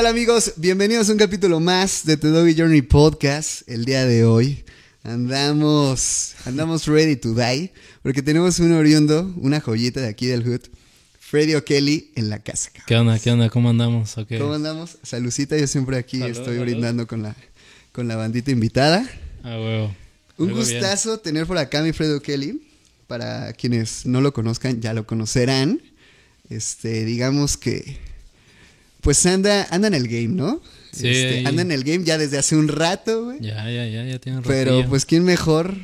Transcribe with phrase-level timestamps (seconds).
[0.00, 0.54] ¿Qué tal amigos?
[0.56, 3.68] Bienvenidos a un capítulo más de The Doggy Journey Podcast.
[3.68, 4.64] El día de hoy
[5.02, 7.70] andamos, andamos ready to die
[8.02, 10.62] porque tenemos un oriundo, una joyita de aquí del hood,
[11.18, 12.70] Freddy O'Kelly en la casa.
[12.86, 13.18] ¿Qué onda?
[13.18, 13.50] ¿Qué onda?
[13.50, 14.16] ¿Cómo andamos?
[14.16, 14.38] Okay.
[14.38, 14.96] ¿Cómo andamos?
[15.02, 17.36] Salucita, yo siempre aquí estoy brindando con la,
[17.92, 19.06] con la bandita invitada.
[19.42, 19.94] Ah, huevo.
[20.38, 22.66] Un gustazo tener por acá a mi Freddy O'Kelly.
[23.06, 25.82] Para quienes no lo conozcan, ya lo conocerán.
[26.48, 27.98] Este, digamos que
[29.00, 30.60] pues anda, anda en el game, ¿no?
[30.92, 31.08] Sí.
[31.08, 33.40] Este, anda en el game ya desde hace un rato, güey.
[33.40, 35.74] Ya, ya, ya, ya tiene un Pero pues quién mejor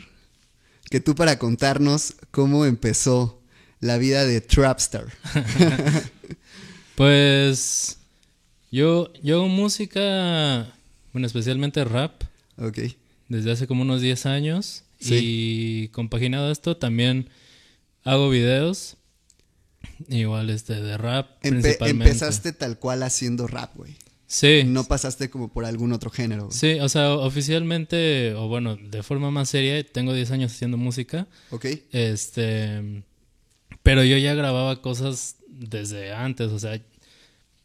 [0.90, 3.42] que tú para contarnos cómo empezó
[3.80, 5.06] la vida de Trapstar.
[6.94, 7.98] pues
[8.70, 10.72] yo, yo hago música,
[11.12, 12.22] bueno, especialmente rap.
[12.58, 12.78] Ok.
[13.28, 14.82] Desde hace como unos 10 años.
[14.98, 17.28] Y compaginado esto, también
[18.02, 18.96] hago videos.
[20.08, 21.40] Igual este de rap.
[21.40, 22.10] principalmente.
[22.10, 23.96] Empezaste tal cual haciendo rap, güey.
[24.26, 24.64] Sí.
[24.64, 26.48] No pasaste como por algún otro género.
[26.50, 31.28] Sí, o sea, oficialmente, o bueno, de forma más seria, tengo 10 años haciendo música.
[31.50, 31.66] Ok.
[31.92, 33.04] Este.
[33.82, 36.80] Pero yo ya grababa cosas desde antes, o sea,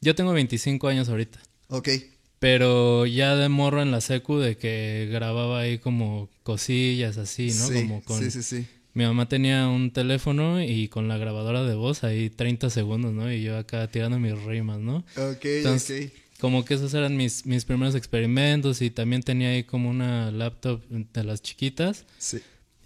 [0.02, 1.40] yo tengo 25 años ahorita.
[1.70, 1.90] Ok.
[2.40, 7.68] Pero ya de morro en la secu de que grababa ahí como cosillas así, ¿no?
[7.68, 8.68] Sí, como con, sí, sí, sí.
[8.94, 13.32] Mi mamá tenía un teléfono y con la grabadora de voz ahí 30 segundos, ¿no?
[13.32, 15.06] Y yo acá tirando mis rimas, ¿no?
[15.16, 16.14] Ok, Entonces, ok.
[16.42, 20.82] Como que esos eran mis, mis primeros experimentos y también tenía ahí como una laptop
[20.90, 22.06] de las chiquitas.
[22.18, 22.42] Sí.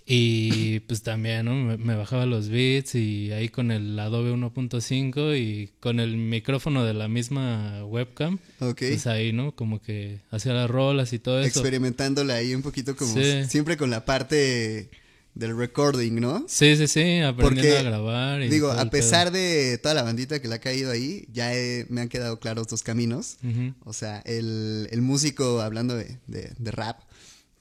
[0.06, 1.78] Y pues también, ¿no?
[1.78, 6.94] Me, bajaba los beats y ahí con el Adobe 1.5 y con el micrófono de
[6.94, 8.38] la misma webcam.
[8.60, 8.78] Ok.
[8.80, 9.56] Pues ahí, ¿no?
[9.56, 11.60] Como que hacía las rolas y todo eso.
[11.60, 13.16] Experimentándola ahí un poquito como
[13.48, 14.90] siempre con la parte
[15.36, 16.46] del recording, ¿no?
[16.48, 18.42] Sí, sí, sí, aprendiendo a grabar.
[18.42, 21.52] Y digo, a pesar de toda la bandita que le ha caído ahí, ya
[21.90, 23.38] me han quedado claros dos caminos.
[23.84, 27.02] O sea, el, el, músico hablando de, de, rap,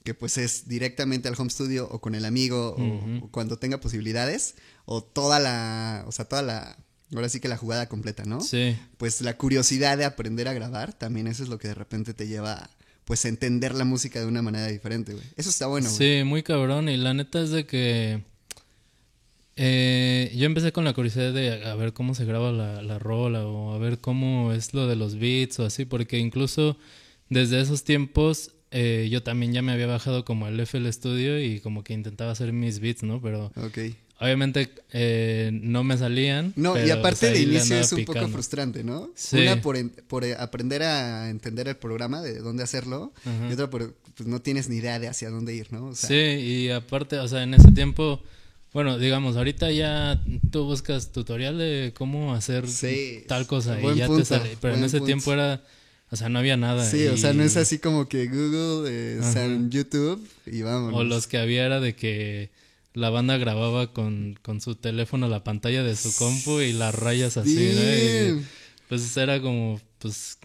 [0.03, 4.55] que pues es directamente al home studio o con el amigo o, cuando tenga posibilidades,
[4.85, 6.77] o toda la, o sea, toda la,
[7.13, 8.39] ahora sí que la jugada completa, ¿no?
[8.39, 8.77] Sí.
[8.97, 12.27] Pues la curiosidad de aprender a grabar, también eso es lo que de repente te
[12.27, 12.69] lleva a
[13.05, 15.25] pues entender la música de una manera diferente, güey.
[15.37, 15.97] Eso está bueno, güey.
[16.19, 16.89] Sí, muy cabrón.
[16.89, 18.23] Y la neta es de que
[19.55, 23.45] eh, yo empecé con la curiosidad de a ver cómo se graba la, la, rola
[23.45, 26.77] o a ver cómo es lo de los beats o así, porque incluso
[27.29, 31.61] desde esos tiempos eh, yo también ya me había bajado como el FL Studio y
[31.61, 33.21] como que intentaba hacer mis beats, ¿no?
[33.21, 33.95] Pero okay.
[34.19, 36.53] Obviamente eh, no me salían.
[36.55, 39.09] No, y aparte de inicio es un poco frustrante, ¿no?
[39.15, 39.41] Sí.
[39.41, 39.77] Una por,
[40.07, 43.11] por, aprender a entender el programa, de dónde hacerlo,
[43.49, 45.93] y otra por pues no tienes ni idea de hacia dónde ir, ¿no?
[45.93, 48.21] sí, y aparte, o sea, en ese tiempo,
[48.71, 50.21] bueno, digamos, ahorita ya
[50.51, 52.65] tú buscas tutorial de cómo hacer
[53.27, 54.57] tal cosa y ya te sale.
[54.61, 55.63] Pero en ese tiempo era.
[56.11, 56.89] O sea, no había nada.
[56.89, 60.93] Sí, o sea, no es así como que Google, eh, o sea, YouTube y vamos.
[60.93, 62.51] O los que había era de que
[62.95, 67.37] la banda grababa con, con su teléfono la pantalla de su compu y las rayas
[67.37, 67.71] así,
[68.33, 68.41] ¿no?
[68.87, 70.37] pues era como, pues,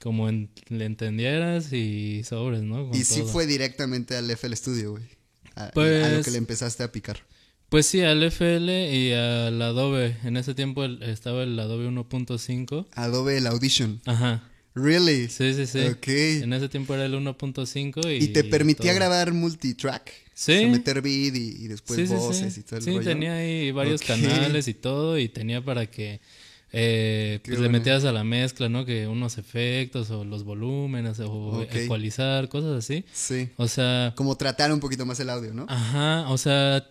[0.00, 2.90] como le entendieras y sobres, ¿no?
[2.92, 5.04] y sí fue directamente al FL Studio, güey.
[5.56, 7.20] A, pues, a, lo que le empezaste a picar.
[7.68, 10.16] Pues sí, al FL y al Adobe.
[10.24, 12.86] En ese tiempo estaba el Adobe 1.5.
[12.94, 14.00] Adobe el Audition.
[14.06, 14.42] Ajá.
[14.74, 15.28] Really?
[15.28, 15.86] Sí, sí, sí.
[15.86, 16.08] Ok.
[16.08, 18.24] En ese tiempo era el 1.5 y...
[18.24, 20.29] ¿Y te permitía grabar multitrack?
[20.40, 20.64] Sí.
[20.64, 25.18] meter beat y, después voces y todo el Sí, tenía ahí varios canales y todo
[25.18, 26.22] y tenía para que
[26.72, 28.86] eh, pues le metías a la mezcla, ¿no?
[28.86, 33.04] Que unos efectos o los volúmenes o ecualizar, cosas así.
[33.12, 33.50] Sí.
[33.58, 34.14] O sea...
[34.16, 35.66] Como tratar un poquito más el audio, ¿no?
[35.68, 36.88] Ajá, o sea,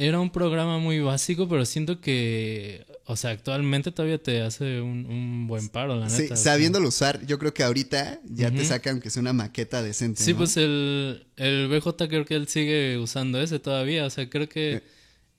[0.00, 5.46] era un programa muy básico, pero siento que, o sea, actualmente todavía te hace un,
[5.46, 6.36] buen paro, la neta.
[6.36, 10.22] Sí, sabiéndolo usar, yo creo que ahorita ya te saca aunque sea una maqueta decente.
[10.22, 14.48] Sí, pues el, el BJ creo que él sigue usando ese todavía, o sea, creo
[14.48, 14.82] que eh,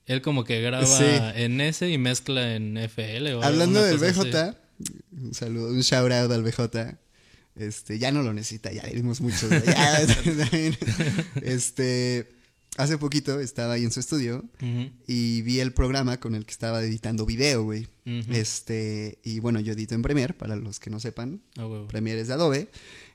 [0.06, 3.34] él como que graba en ese y mezcla en FL.
[3.34, 4.54] O Hablando del BJ,
[5.10, 6.98] un saludo, un shout out al BJ.
[7.56, 9.48] Este, ya no lo necesita, ya le dimos mucho.
[11.42, 12.41] este
[12.76, 14.44] hace poquito estaba ahí en su estudio
[15.06, 17.88] y vi el programa con el que estaba editando video, güey.
[18.04, 21.42] Este, y bueno, yo edito en Premiere, para los que no sepan.
[21.88, 22.70] Premiere es de Adobe.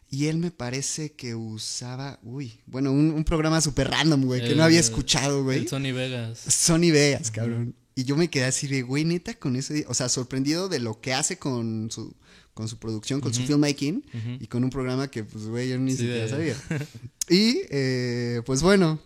[0.09, 4.63] Y él me parece que usaba, uy, bueno, un, programa súper random, güey, que no
[4.63, 5.67] había escuchado, güey.
[5.67, 6.39] Sony Vegas.
[6.39, 7.75] Sony Vegas, cabrón.
[7.93, 11.01] Y yo me quedé así de, güey, neta, con ese, o sea, sorprendido de lo
[11.01, 12.15] que hace con su,
[12.53, 14.05] con su producción, con su filmmaking
[14.39, 16.55] y con un programa que, pues, güey, yo ni siquiera sabía.
[17.29, 19.01] y, eh, pues bueno,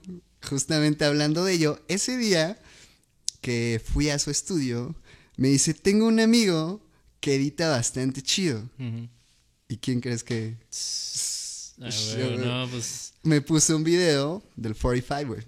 [0.47, 2.59] justamente hablando de ello, ese día
[3.41, 4.95] que fui a su estudio,
[5.37, 6.81] me dice, tengo un amigo
[7.19, 8.69] que edita bastante chido.
[9.67, 10.57] ¿Y quién crees que...?
[11.77, 13.13] no, pues...
[13.23, 15.45] Me puse un video del 45, güey.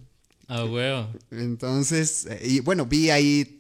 [0.48, 1.08] Ah, güey.
[1.32, 3.60] Entonces, eh, y bueno, vi ahí,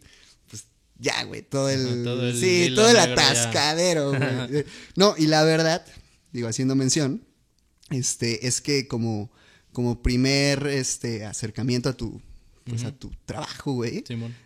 [0.49, 0.65] pues
[0.97, 2.35] ya, güey, todo el...
[2.39, 4.65] sí, todo el atascadero, güey.
[4.95, 5.85] no, y la verdad,
[6.31, 7.25] digo, haciendo mención,
[7.89, 9.31] este, es que como,
[9.73, 12.21] como primer este, acercamiento a tu,
[12.63, 14.03] pues, a tu trabajo, güey,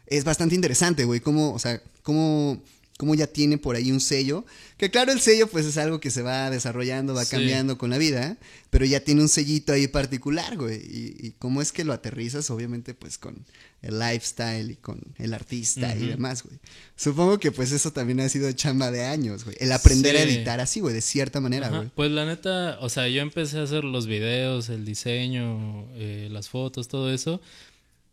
[0.08, 2.62] es bastante interesante, güey, cómo, o sea, cómo
[2.98, 4.44] como ya tiene por ahí un sello,
[4.78, 8.00] que claro, el sello pues es algo que se va desarrollando, va cambiando con la
[8.00, 8.38] vida,
[8.72, 12.96] pero ya tiene un sellito ahí particular, güey, y, cómo es que lo aterrizas, obviamente
[12.96, 13.46] pues con
[13.82, 16.60] el lifestyle y con el artista y demás, güey.
[16.96, 20.60] Supongo que pues eso también ha sido chamba de años, güey, el aprender a editar
[20.60, 21.90] así, güey, de cierta manera, güey.
[21.96, 26.50] Pues la neta, o sea, yo empecé a hacer los videos, el diseño, eh, las
[26.50, 27.42] fotos, todo eso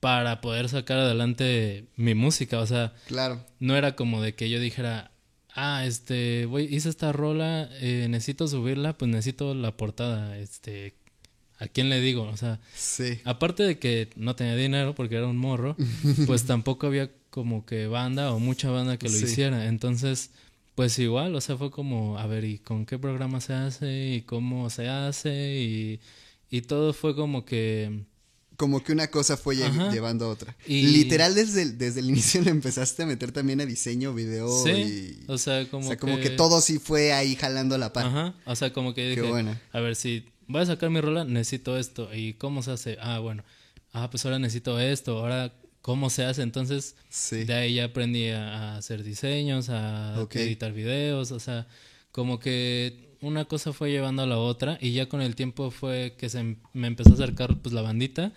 [0.05, 2.59] para poder sacar adelante mi música.
[2.59, 3.43] O sea, claro.
[3.59, 5.13] no era como de que yo dijera,
[5.55, 10.93] ah, este, voy, hice esta rola, eh, necesito subirla, pues necesito la portada, este,
[11.65, 12.23] ¿a quién le digo?
[12.25, 13.21] O sea, sí.
[13.25, 15.77] aparte de que no tenía dinero porque era un morro,
[16.27, 19.67] pues tampoco había como que banda o mucha banda que lo hiciera.
[19.67, 20.31] Entonces,
[20.75, 24.15] pues igual, o sea, fue como, a ver, ¿y con qué programa se hace?
[24.15, 25.61] ¿Y cómo se hace?
[25.61, 26.01] Y,
[26.51, 28.05] y todo fue como que
[28.57, 30.57] como que una cosa fue llevando a otra.
[30.67, 30.83] Y...
[30.83, 34.71] Literal, desde el, desde el inicio le empezaste a meter también a diseño, video sí,
[34.71, 35.25] y...
[35.27, 36.31] o sea, como, o sea, como que...
[36.31, 38.07] todo sí fue ahí jalando la par.
[38.07, 39.59] Ajá, o sea, como que dije, Qué bueno.
[39.73, 42.15] a ver, si voy a sacar mi rola, necesito esto.
[42.15, 42.99] ¿Y cómo se hace?
[43.01, 43.45] Ah, bueno.
[43.93, 45.53] Ah, pues ahora necesito esto, ahora
[45.83, 46.43] cómo se hace.
[46.43, 47.45] Entonces, sí.
[47.45, 51.67] de ahí ya aprendí a, hacer diseños, a editar videos, o sea,
[52.11, 56.15] como que una cosa fue llevando a la otra y ya con el tiempo fue
[56.19, 58.33] que se em, me empezó a acercar pues la bandita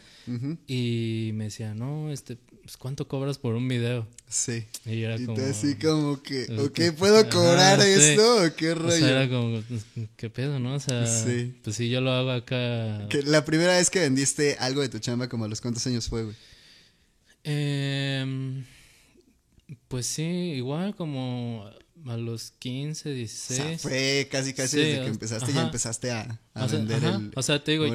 [0.68, 4.08] y me decía, no, este, pues, ¿cuánto cobras por un video?
[4.28, 4.66] Sí.
[4.86, 5.42] Y era como...
[5.42, 8.94] así como que, ok, ¿puedo cobrar esto o qué rollo?
[8.94, 9.86] O sea, era como, pues,
[10.18, 10.76] ¿qué pedo, no?
[10.76, 11.06] O sea,
[11.64, 13.08] pues sí, yo lo hago acá...
[13.10, 16.10] Que la primera vez que vendiste algo de tu chamba, como a los cuántos años
[16.10, 16.36] fue, güey?
[17.46, 18.64] Eh,
[19.88, 21.70] pues sí, igual como
[22.10, 23.60] a los 15, 16.
[23.60, 26.40] O sea, fue casi, casi desde que empezaste, ya empezaste a,
[26.72, 27.32] vender el.
[27.36, 27.86] O sea, te digo,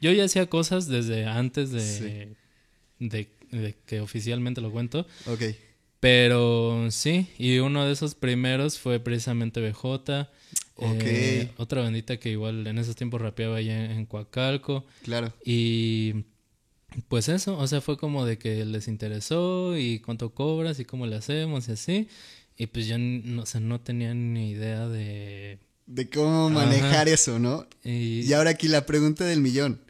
[0.00, 2.34] yo ya hacía cosas desde antes de,
[2.98, 5.06] de, que oficialmente lo cuento.
[5.26, 5.42] Ok.
[6.00, 10.28] Pero sí, y uno de esos primeros fue precisamente BJ.
[10.74, 11.02] Ok.
[11.02, 14.84] Eh, otra bandita que igual en esos tiempos rapeaba allá en, en Coacalco.
[15.02, 15.32] Claro.
[15.44, 16.24] Y
[17.08, 21.06] pues eso, o sea, fue como de que les interesó y cuánto cobras y cómo
[21.06, 22.08] le hacemos y así.
[22.56, 25.58] Y pues yo no, o no tenía ni idea de...
[25.86, 27.66] De cómo manejar eso, ¿no?
[27.84, 28.32] Y...
[28.32, 29.80] ahora aquí la pregunta del millón.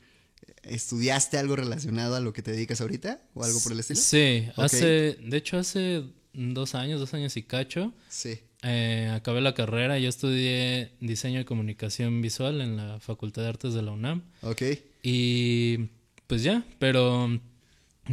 [0.63, 3.21] ¿Estudiaste algo relacionado a lo que te dedicas ahorita?
[3.35, 4.01] ¿O algo por el estilo?
[4.01, 5.17] Sí, hace...
[5.21, 7.93] De hecho, hace dos años, dos años y cacho.
[8.09, 8.39] Sí.
[8.63, 13.75] Eh, acabé la carrera, yo estudié diseño y comunicación visual en la Facultad de Artes
[13.75, 14.23] de la UNAM.
[14.43, 14.63] Ok.
[15.03, 15.89] Y
[16.29, 17.41] pues ya, pero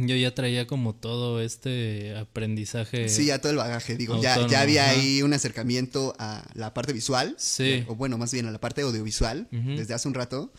[0.06, 3.08] yo ya traía como todo este aprendizaje.
[3.08, 6.92] Sí, ya todo el bagaje, digo, ya, ya había ahí un acercamiento a la parte
[6.92, 7.34] visual.
[7.38, 7.84] Sí.
[7.88, 10.52] o bueno, más bien a la parte audiovisual desde hace un rato.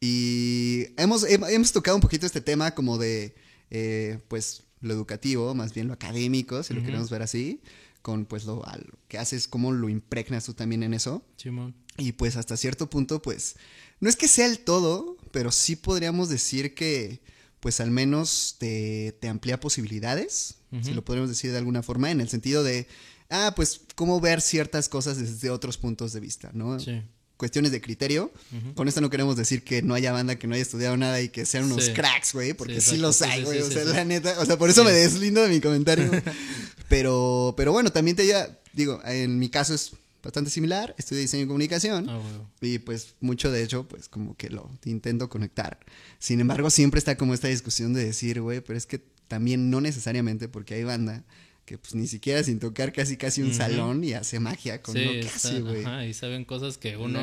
[0.00, 3.34] Y hemos, hemos tocado un poquito este tema como de,
[3.70, 7.60] eh, pues, lo educativo, más bien lo académico, si lo queremos ver así,
[8.02, 8.62] con pues lo,
[9.08, 11.24] que haces, cómo lo impregnas tú también en eso.
[11.36, 11.74] Simón.
[11.96, 13.56] Y pues hasta cierto punto, pues,
[14.00, 17.22] no es que sea el todo, pero sí podríamos decir que
[17.64, 22.28] pues al menos te, amplía posibilidades, si lo podemos decir de alguna forma, en el
[22.28, 22.86] sentido de,
[23.30, 26.78] ah, pues cómo ver ciertas cosas desde otros puntos de vista, ¿no?
[26.78, 27.00] Sí.
[27.38, 28.30] Cuestiones de criterio.
[28.74, 31.30] Con esto no queremos decir que no haya banda que no haya estudiado nada y
[31.30, 33.62] que sean unos cracks, güey, porque sí, los hay, güey.
[33.62, 36.10] o sea, la neta, o sea, por eso me deslindo de mi comentario.
[36.90, 39.92] pero, pero bueno, también te ya, digo, en mi caso es
[40.24, 42.20] bastante similar, estudio diseño y comunicación ah,
[42.60, 45.78] y pues mucho de hecho pues como que lo intento conectar.
[46.18, 49.80] Sin embargo siempre está como esta discusión de decir, güey, pero es que también no
[49.80, 51.24] necesariamente porque hay banda
[51.64, 55.12] que pues ni siquiera sin tocar casi casi un salón y hace magia con lo
[55.12, 56.08] que hace, güey.
[56.08, 57.20] y saben cosas que uno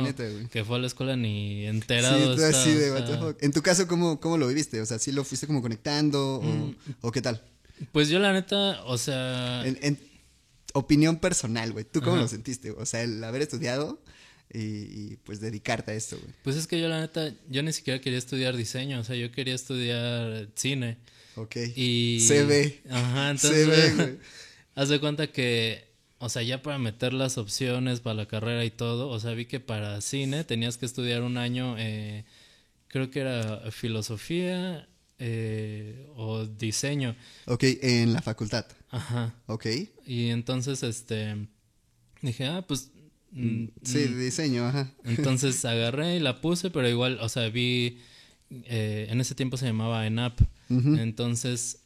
[0.52, 4.38] que fue a la escuela ni enterado sí, así de, En tu caso, ¿cómo, ¿cómo
[4.38, 4.82] lo viviste?
[4.82, 6.76] O sea, ¿sí lo fuiste como conectando o, mm.
[7.02, 7.44] o qué tal?
[7.92, 9.64] Pues yo la neta, o sea...
[9.66, 9.98] en,
[10.74, 11.86] opinión personal, güey.
[11.86, 12.72] ¿Tú cómo lo sentiste?
[12.72, 14.02] O sea, el haber estudiado
[14.54, 16.34] y, pues dedicarte a esto, güey.
[16.44, 19.32] Pues es que yo la neta, yo ni siquiera quería estudiar diseño, o sea, yo
[19.32, 20.98] quería estudiar cine.
[21.36, 21.56] Ok.
[21.76, 22.20] Y...
[22.22, 22.82] Se ve.
[22.90, 23.66] Ajá, entonces...
[23.66, 24.20] Se ve, güey.
[24.76, 25.86] haz de cuenta que,
[26.20, 29.46] o sea, ya para meter las opciones para la carrera y todo, o sea, vi
[29.46, 32.26] que para cine tenías que estudiar un año, eh,
[32.88, 34.88] creo que era filosofía,
[35.22, 37.16] eh, o diseño.
[37.46, 38.66] Ok, en la facultad.
[38.90, 39.34] Ajá.
[39.46, 39.68] Ok.
[40.06, 41.48] Y entonces, este,
[42.22, 42.92] dije, ah, pues
[43.32, 44.92] Mm, sí, de diseño, ajá.
[45.06, 48.00] Entonces agarré y la puse, pero igual, o sea, vi,
[48.50, 51.81] eh, en ese tiempo se llamaba ENAP, entonces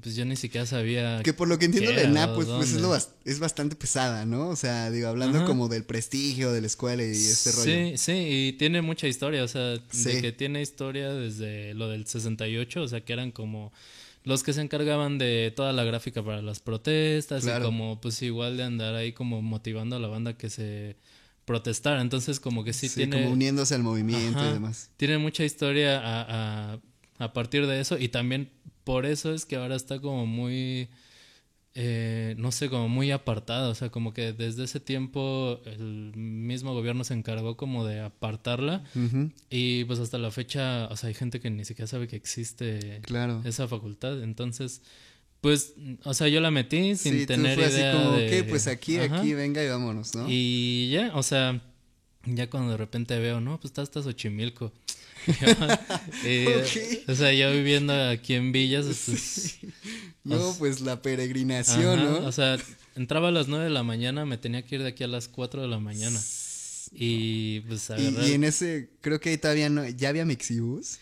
[0.00, 1.22] pues yo ni siquiera sabía.
[1.22, 4.48] Que por lo que entiendo de ENAP, pues, pues es, es, bastante pesada, ¿no?
[4.48, 7.64] O sea, digo, hablando como del prestigio de la escuela y este rollo.
[7.64, 12.06] Sí, sí, y tiene mucha historia, o sea, de que tiene historia desde lo del
[12.06, 13.72] 68, o sea, que eran como
[14.24, 18.56] los que se encargaban de toda la gráfica para las protestas y como pues igual
[18.56, 20.96] de andar ahí como motivando a la banda que se
[21.44, 22.00] protestara.
[22.00, 23.20] Entonces como que sí, sí tiene...
[23.20, 24.90] Como uniéndose al movimiento y demás.
[24.96, 26.80] Tiene mucha historia a, a,
[27.18, 28.48] a partir de eso y también
[28.84, 30.88] por eso es que ahora está como muy,
[31.74, 36.74] eh, no sé, como muy apartada, o sea, como que desde ese tiempo el mismo
[36.74, 38.84] gobierno se encargó como de apartarla.
[39.50, 43.00] Y pues hasta la fecha, o sea, hay gente que ni siquiera sabe que existe
[43.44, 44.82] esa facultad, entonces...
[45.40, 45.74] Pues,
[46.04, 48.44] o sea, yo la metí sin tener fue idea así como, de...
[48.44, 50.26] pues aquí, aquí, venga y vámonos, ¿no?
[50.28, 51.60] Y ya, o sea,
[52.26, 54.72] ya cuando de repente veo, no, pues está hasta Xochimilco.
[56.24, 58.86] Eh, o sea, yo viviendo aquí en Villas.
[58.86, 59.58] Pues,
[60.24, 62.26] no, pues la peregrinación, ¿no?
[62.26, 62.58] O sea,
[62.94, 65.28] entraba a las 9 de la mañana, me tenía que ir de aquí a las
[65.28, 66.20] 4 de la mañana.
[66.92, 68.28] Y pues agarrar...
[68.28, 70.98] y, en ese, creo que todavía no, ya había Mixibus.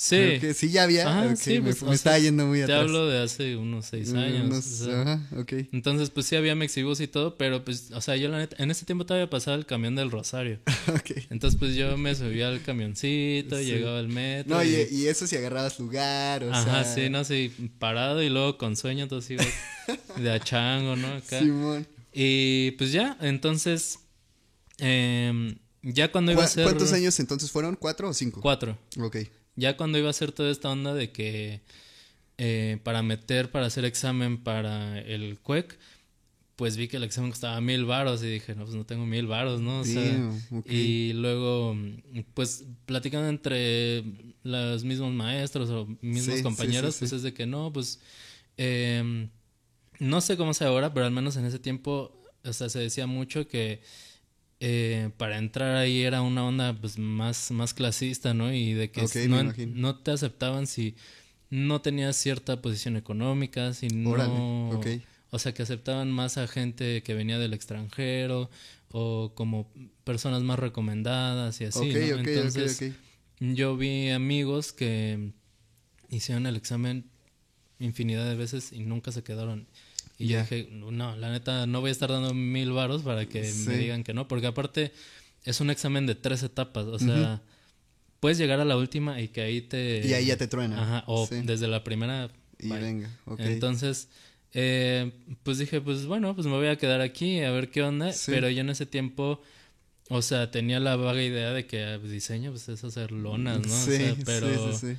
[0.00, 0.38] Sí.
[0.54, 1.34] sí, ya había.
[1.34, 2.78] sí, me, pues, estaba yendo muy atrás.
[2.78, 4.82] Te hablo de hace unos seis años.
[4.86, 5.54] ajá, ok.
[5.72, 8.70] Entonces, pues sí había Mexibus y todo, pero pues, o sea, yo la neta, en
[8.70, 10.60] ese tiempo todavía pasaba el camión del Rosario.
[10.94, 11.24] ok.
[11.30, 14.54] Entonces, pues yo me subía al camioncito, llegaba al metro.
[14.54, 18.56] No, y, y, eso si agarrabas lugar, o Ajá, sí, no, sí, parado y luego
[18.56, 19.44] con sueño, entonces iba
[20.22, 21.08] de achango, ¿no?
[21.08, 21.40] Acá.
[21.40, 21.88] Simón.
[22.12, 23.98] Y pues ya, entonces,
[24.78, 26.62] eh, ya cuando iba a ser...
[26.62, 27.74] ¿Cuántos años entonces fueron?
[27.74, 28.40] ¿Cuatro o cinco?
[28.40, 28.78] Cuatro.
[29.00, 29.16] Ok.
[29.58, 31.60] Ya cuando iba a hacer toda esta onda de que
[32.38, 35.76] eh, para meter, para hacer examen para el CUEC,
[36.54, 39.26] pues vi que el examen costaba mil varos y dije, no, pues no tengo mil
[39.26, 39.80] varos, ¿no?
[39.80, 40.30] O sea,
[40.66, 41.76] Y luego,
[42.34, 44.04] pues platicando entre
[44.44, 48.00] los mismos maestros o mismos compañeros, pues es de que no, pues
[48.56, 49.28] em,
[49.98, 52.12] no sé cómo sea ahora, pero al menos en ese tiempo,
[52.44, 53.80] o sea, se decía mucho que
[54.60, 58.52] eh, para entrar ahí era una onda pues más, más clasista, ¿no?
[58.52, 60.96] Y de que no, te aceptaban si
[61.50, 64.80] no tenías cierta posición económica, si no...
[65.30, 68.48] O sea, que aceptaban más a gente que venía del extranjero
[68.90, 69.70] o como
[70.04, 72.18] personas más recomendadas y así, ¿no?
[72.18, 72.94] Entonces,
[73.38, 75.32] yo vi amigos que
[76.08, 77.10] hicieron el examen
[77.78, 79.68] infinidad de veces y nunca se quedaron.
[80.18, 83.50] Y yo dije, no, la neta, no voy a estar dando mil varos para que
[83.66, 84.92] me digan que no, porque aparte
[85.44, 87.40] es un examen de tres etapas, o sea,
[88.20, 90.06] puedes llegar a la última y que ahí te...
[90.06, 90.82] Y ahí ya te truena.
[90.82, 92.30] Ajá, o desde la primera...
[92.58, 93.40] Y venga, ok.
[93.40, 94.08] Entonces,
[94.52, 95.12] eh,
[95.44, 98.50] pues dije, pues bueno, pues me voy a quedar aquí a ver qué onda, pero
[98.50, 99.40] yo en ese tiempo...
[100.10, 103.68] O sea, tenía la vaga idea de que ah, diseño pues es hacer lonas, ¿no?
[103.68, 104.96] Sí, o sea, pero sí, sí,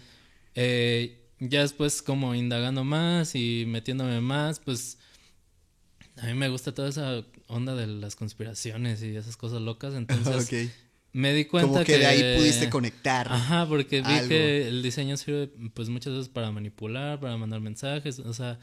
[0.54, 5.00] eh, ya después como indagando más y metiéndome más, pues
[6.22, 10.72] a mí me gusta toda esa onda de las conspiraciones y esas cosas locas, entonces
[11.12, 13.32] me di cuenta Como que, de ahí pudiste conectar.
[13.32, 18.20] Ajá, porque vi que el diseño sirve pues muchas veces para manipular, para mandar mensajes,
[18.20, 18.60] o sea,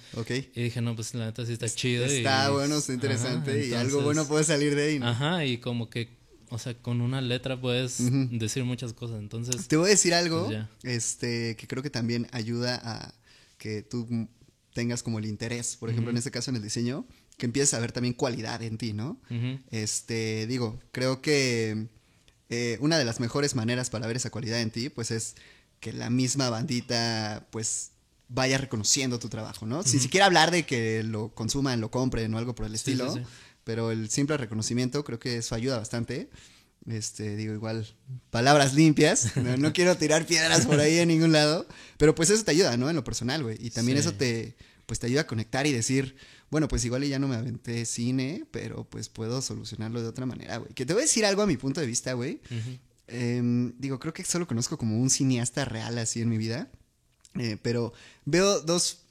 [0.55, 2.05] y dije, no, pues la neta sí está chido.
[2.05, 5.01] Está bueno, está interesante y algo bueno puede salir de ahí.
[5.03, 6.17] Ajá, y como que,
[6.51, 7.99] o sea, con una letra puedes
[8.39, 9.67] decir muchas cosas, entonces...
[9.67, 13.15] Te voy a decir algo, pues este, que creo que también ayuda a
[13.59, 14.29] que tú
[14.73, 17.81] tengas como el interés, por ejemplo, en este caso en el diseño, que empieces a
[17.81, 19.21] ver también cualidad en ti, ¿no?
[19.71, 21.89] Este, digo, creo que
[22.49, 25.35] eh, una de las mejores maneras para ver esa cualidad en ti, pues es
[25.81, 27.91] que la misma bandita, pues
[28.29, 29.83] vaya reconociendo tu trabajo, ¿no?
[29.83, 33.15] Sin siquiera hablar de que lo consuman, lo compren o algo por el estilo,
[33.65, 36.31] pero el simple reconocimiento creo que eso ayuda bastante.
[36.87, 37.87] Este, digo, igual,
[38.31, 39.37] palabras limpias.
[39.37, 41.67] No, quiero tirar piedras por ahí en ningún lado.
[41.99, 42.89] Pero pues eso te ayuda, ¿no?
[42.89, 43.57] En lo personal, güey.
[43.61, 46.17] Y también eso te, pues te ayuda a conectar y decir,
[46.51, 50.59] bueno, pues igual ya no me aventé cine, pero pues puedo solucionarlo de otra manera,
[50.59, 50.73] güey.
[50.75, 52.41] Que te voy a decir algo a mi punto de vista, güey.
[53.09, 56.71] Em, digo, creo que solo conozco como un cineasta real así en mi vida.
[57.39, 57.93] Eh, pero
[58.25, 59.06] veo dos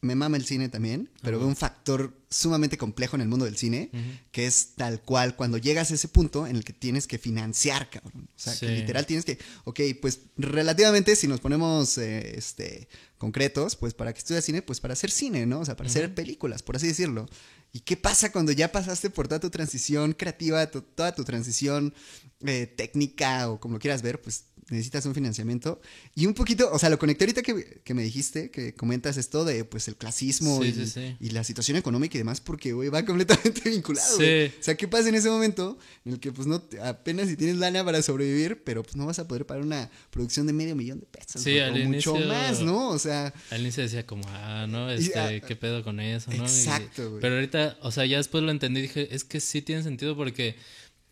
[0.00, 3.56] me mama el cine también, pero veo un factor sumamente complejo en el mundo del
[3.56, 3.90] cine,
[4.30, 7.90] que es tal cual cuando llegas a ese punto en el que tienes que financiar,
[7.90, 8.28] cabrón.
[8.28, 12.88] O sea, que literal tienes que, ok, pues relativamente si nos ponemos eh, este,
[13.18, 15.60] concretos, pues para que estudias cine, pues para hacer cine, ¿no?
[15.60, 17.26] O sea, para hacer películas, por así decirlo.
[17.72, 21.92] ¿Y qué pasa cuando ya pasaste por toda tu transición creativa, toda tu transición
[22.40, 24.22] eh, técnica o como lo quieras ver?
[24.22, 25.80] Pues necesitas un financiamiento.
[26.14, 29.44] Y un poquito, o sea, lo conecté ahorita que, que me dijiste, que comentas esto
[29.44, 33.68] de pues el clasismo y, y, la situación económica y demás, porque, güey, va completamente
[33.70, 34.16] vinculado.
[34.16, 37.56] O sea, ¿qué pasa en ese momento en el que pues no, apenas si tienes
[37.56, 41.00] lana para sobrevivir, pero pues no vas a poder pagar una producción de medio millón
[41.00, 41.42] de pesos?
[41.42, 42.90] Sí, o mucho más, ¿no?
[42.90, 43.32] O sea...
[43.50, 44.90] Al inicio decía como, ah, ¿no?
[44.90, 46.44] Este, ah, ¿qué pedo con eso, no?
[46.44, 47.20] Exacto, güey.
[47.20, 50.16] Pero ahorita, o sea, ya después lo entendí y dije, es que sí tiene sentido
[50.16, 50.56] porque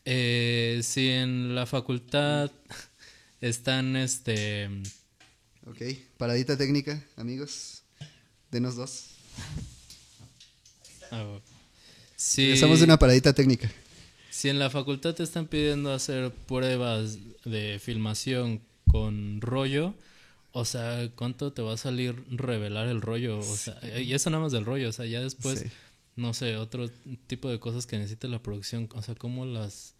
[0.04, 2.52] eh, si en la facultad
[3.40, 4.68] están, este...
[5.66, 5.82] Ok,
[6.16, 7.82] paradita técnica, amigos.
[8.50, 9.10] Denos dos.
[11.10, 11.38] Ah,
[12.16, 12.50] sí.
[12.52, 13.70] Estamos en una paradita técnica.
[14.30, 19.94] Si en la facultad te están pidiendo hacer pruebas de filmación con rollo,
[20.52, 23.38] o sea, ¿cuánto te va a salir revelar el rollo?
[23.38, 25.64] O sea, y eso nada más del rollo, o sea, ya después,
[26.14, 26.88] no sé, otro
[27.26, 29.95] tipo de cosas que necesite la producción, o sea, ¿cómo las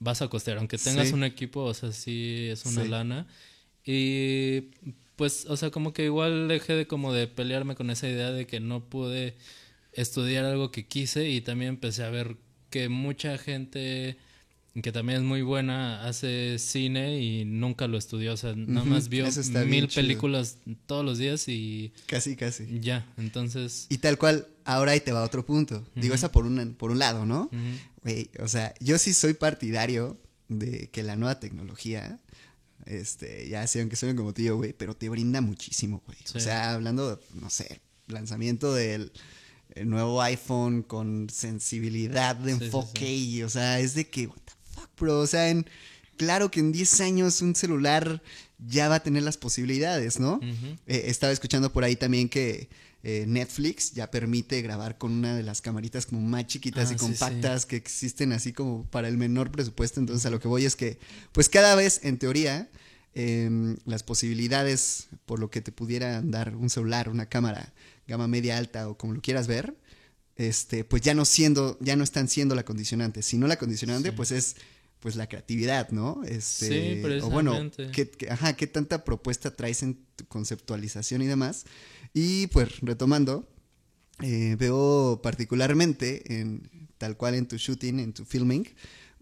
[0.00, 0.58] vas a costear?
[0.58, 3.26] Aunque tengas un equipo, o sea, sí es una lana.
[3.84, 4.62] Y
[5.14, 8.46] pues, o sea, como que igual dejé de como de pelearme con esa idea de
[8.46, 9.36] que no pude
[9.92, 12.36] estudiar algo que quise y también empecé a ver
[12.70, 14.16] que mucha gente
[14.74, 19.08] que también es muy buena, hace cine y nunca lo estudió, o sea, nada más
[19.08, 19.26] vio
[19.66, 21.92] mil películas todos los días y...
[22.06, 22.80] Casi, casi.
[22.80, 23.86] Ya, entonces...
[23.88, 25.84] Y tal cual, ahora ahí te va otro punto.
[25.96, 27.50] Digo, esa por un, por un lado, ¿no?
[28.38, 32.20] o sea, yo sí soy partidario de que la nueva tecnología,
[32.86, 36.18] este, ya sé, aunque suene como tío, güey, pero te brinda muchísimo, güey.
[36.34, 39.12] O sea, hablando, no sé, lanzamiento del
[39.74, 44.52] el nuevo iPhone con sensibilidad de enfoque y, o sea, es de que, what the
[45.00, 45.66] bro, o sea, en,
[46.16, 48.22] claro que en 10 años un celular
[48.58, 50.40] ya va a tener las posibilidades, ¿no?
[50.86, 52.68] Eh, estaba escuchando por ahí también que
[53.02, 56.98] eh, Netflix ya permite grabar con una de las camaritas como más chiquitas y ah,
[56.98, 60.76] compactas que existen así como para el menor presupuesto, entonces a lo que voy es
[60.76, 60.98] que,
[61.32, 62.68] pues cada vez, en teoría,
[63.14, 67.72] em, las posibilidades por lo que te pudiera dar un celular, una cámara,
[68.06, 69.74] gama media alta o como lo quieras ver,
[70.36, 74.30] este, pues ya no siendo, ya no están siendo la condicionante, sino la condicionante pues
[74.32, 74.56] es
[75.00, 76.22] pues la creatividad, ¿no?
[76.24, 81.64] Este, sí, o bueno, ¿qué, ajá, qué tanta propuesta traes en tu conceptualización y demás.
[82.12, 83.48] Y pues retomando,
[84.20, 88.68] eh, veo particularmente en tal cual en tu shooting, en tu filming,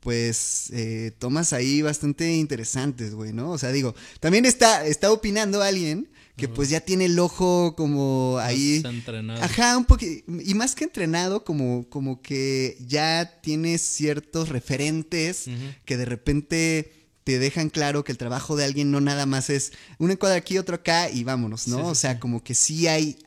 [0.01, 3.51] pues eh, tomas ahí bastante interesantes, güey, ¿no?
[3.51, 6.09] O sea, digo, también está, está opinando alguien
[6.39, 8.77] que pues ya tiene el ojo como ahí.
[8.77, 9.43] Está entrenado.
[9.43, 10.25] Ajá, un poquito.
[10.43, 15.51] Y más que entrenado, como, como que ya tiene ciertos referentes
[15.85, 16.93] que de repente
[17.25, 20.57] te dejan claro que el trabajo de alguien no nada más es un encuadre aquí,
[20.57, 21.87] otro acá y vámonos, ¿no?
[21.87, 23.19] o sea, como que sí hay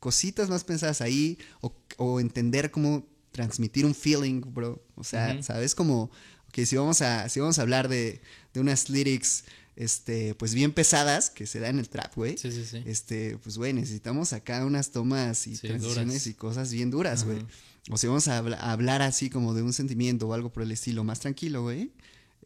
[0.00, 4.82] cositas más pensadas ahí o, o, entender cómo transmitir un feeling, bro.
[4.96, 5.74] O sea, ¿sabes?
[5.74, 6.10] Como
[6.50, 8.20] que si vamos a, si vamos a hablar de,
[8.52, 9.44] de unas lyrics
[9.76, 12.38] este, pues bien pesadas que se da en el trap, güey.
[12.38, 12.82] Sí, sí, sí.
[12.86, 17.44] Este, pues, güey, necesitamos acá unas tomas y transiciones y cosas bien duras, güey.
[17.90, 21.04] O si vamos a, hablar así como de un sentimiento o algo por el estilo
[21.04, 21.92] más tranquilo, güey,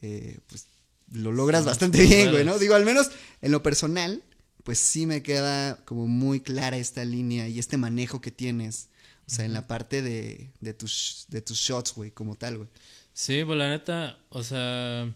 [0.03, 0.67] eh, pues
[1.13, 2.59] lo logras bastante bien, güey, ¿no?
[2.59, 4.23] Digo, al menos en lo personal,
[4.65, 8.89] pues sí me queda como muy clara esta línea y este manejo que tienes.
[9.27, 12.69] O sea, en la parte de, de, tus, de tus shots, güey, como tal, güey.
[13.13, 15.15] Sí, pues la neta, o sea,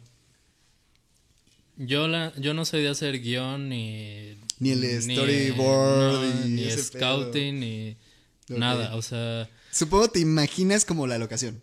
[1.76, 4.37] yo, la, yo no soy de hacer guion ni...
[4.60, 6.46] Ni el storyboard.
[6.46, 7.96] ni scouting, ni
[8.48, 9.48] nada, o sea...
[9.70, 11.60] Supongo te imaginas como la locación.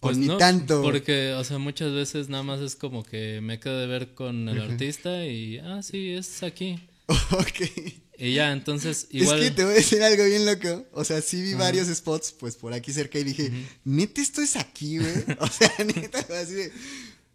[0.00, 0.82] Pues ni tanto.
[0.82, 4.48] Porque, o sea, muchas veces nada más es como que me quedo de ver con
[4.48, 6.78] el artista y, ah, sí, es aquí.
[7.06, 7.92] ok.
[8.18, 9.40] Y ya, entonces, igual...
[9.40, 10.86] Es que te voy a decir algo bien loco.
[10.92, 13.52] O sea, sí vi varios spots, pues, por aquí cerca y dije,
[13.84, 15.24] neta, esto es aquí, güey.
[15.38, 16.72] O sea, neta, así de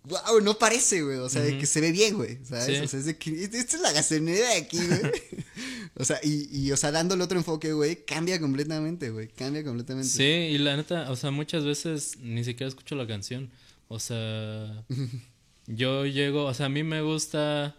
[0.07, 1.17] wow, no parece, güey.
[1.17, 2.39] O sea, de que se ve bien, güey.
[2.43, 2.81] ¿Sabes?
[2.81, 5.11] O sea, es de que esta es la gasolinera de aquí, güey.
[5.95, 9.27] o sea, y, y, o sea, dándole otro enfoque, güey, cambia completamente, güey.
[9.27, 10.09] Cambia completamente.
[10.09, 13.49] Sí, y la neta, o sea, muchas veces ni siquiera escucho la canción.
[13.87, 14.83] O sea,
[15.67, 17.75] yo llego, o sea, a mí me gusta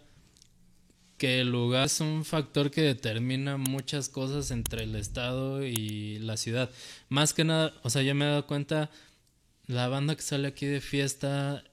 [1.17, 6.37] que el lugar es un factor que determina muchas cosas entre el estado y la
[6.37, 6.69] ciudad.
[7.09, 8.89] Más que nada, o sea, yo me he dado cuenta,
[9.67, 11.63] la banda que sale aquí de fiesta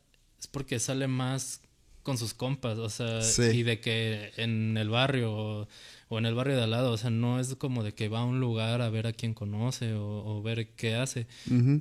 [0.47, 1.61] es porque sale más
[2.03, 3.21] con sus compas, o sea,
[3.53, 5.67] y de que en el barrio
[6.09, 8.21] o, en el barrio de al lado, o sea, no es como de que va
[8.21, 11.27] a un lugar a ver a quién conoce o, ver qué hace.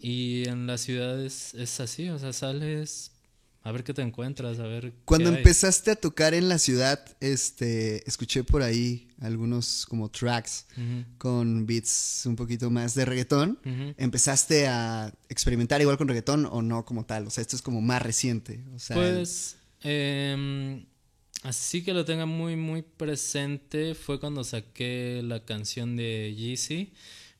[0.01, 3.11] Y en las ciudades es así, o sea, sales
[3.65, 4.93] a ver qué te encuentras, a ver.
[5.05, 10.67] Cuando empezaste a tocar en la ciudad, este, escuché por ahí algunos como tracks
[11.17, 13.57] con beats un poquito más de reggaetón.
[13.97, 17.25] ¿Empezaste a experimentar igual con reggaetón o no como tal?
[17.25, 18.63] O sea, esto es como más reciente.
[18.75, 20.85] O sea, pues Eh,
[21.41, 26.93] así que lo tenga muy, muy presente fue cuando saqué la canción de Yeezy.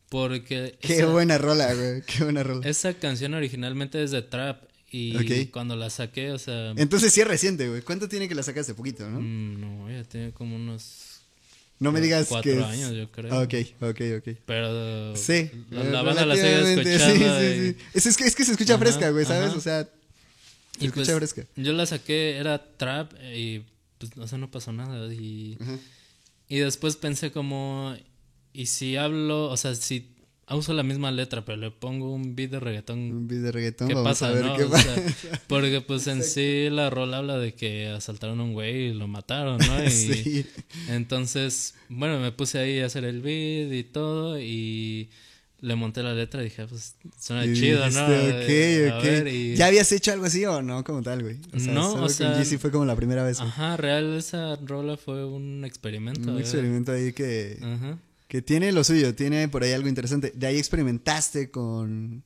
[0.10, 0.76] Porque.
[0.82, 2.02] Qué buena rola, güey.
[2.02, 2.68] Qué buena rola.
[2.68, 4.75] Esa canción originalmente es de Trap.
[4.91, 6.71] Y cuando la saqué, o sea.
[6.78, 7.82] Entonces sí es reciente, güey.
[7.82, 8.74] ¿Cuánto tiene que la sacaste?
[8.74, 9.19] Poquito, ¿no?
[9.19, 11.21] Mm, no, ya tiene como unos.
[11.80, 12.63] No me digas cuatro que.
[12.63, 13.41] años, yo creo.
[13.41, 14.38] Ok, ok, ok.
[14.45, 15.15] Pero.
[15.15, 15.52] Sí.
[15.71, 17.13] La, banda la sigue escuchando.
[17.13, 18.10] Sí, sí, sí.
[18.10, 19.54] Es, que, es que se escucha fresca, güey, ¿sabes?
[19.54, 19.84] O sea.
[20.80, 21.45] Se escucha pues, fresca.
[21.56, 23.63] Yo la saqué, era trap y.
[23.98, 25.13] Pues, o sea, no pasó nada.
[25.13, 25.58] Y.
[26.48, 27.95] Y después pensé como.
[28.54, 30.14] Y si hablo, o sea, si
[30.53, 32.99] uso la misma letra, pero le pongo un beat de reggaetón.
[32.99, 33.88] Un beat de reggaetón.
[33.88, 34.55] ¿Qué pasa, no?
[34.55, 34.95] Qué pasa.
[35.47, 39.08] porque pues en sí la rola habla de que asaltaron a un güey y lo
[39.08, 39.84] mataron, ¿no?
[39.86, 40.45] Y sí.
[40.89, 45.10] Entonces, bueno, me puse ahí a hacer el beat y todo y
[45.62, 48.05] le monté la letra y dije, ah, pues suena chido, ¿no?
[48.05, 49.55] Ok, ok.
[49.55, 51.39] ¿Ya habías hecho algo así o no como tal, güey?
[51.55, 52.34] O sea, no, o sea.
[52.36, 53.39] Con fue como la primera vez.
[53.39, 56.34] Ajá, real, esa rola fue un experimento.
[56.34, 57.58] Un experimento ahí que.
[57.63, 57.97] Ajá
[58.36, 60.34] que tiene lo suyo, tiene por ahí algo interesante.
[60.36, 62.21] ¿De ahí experimentaste con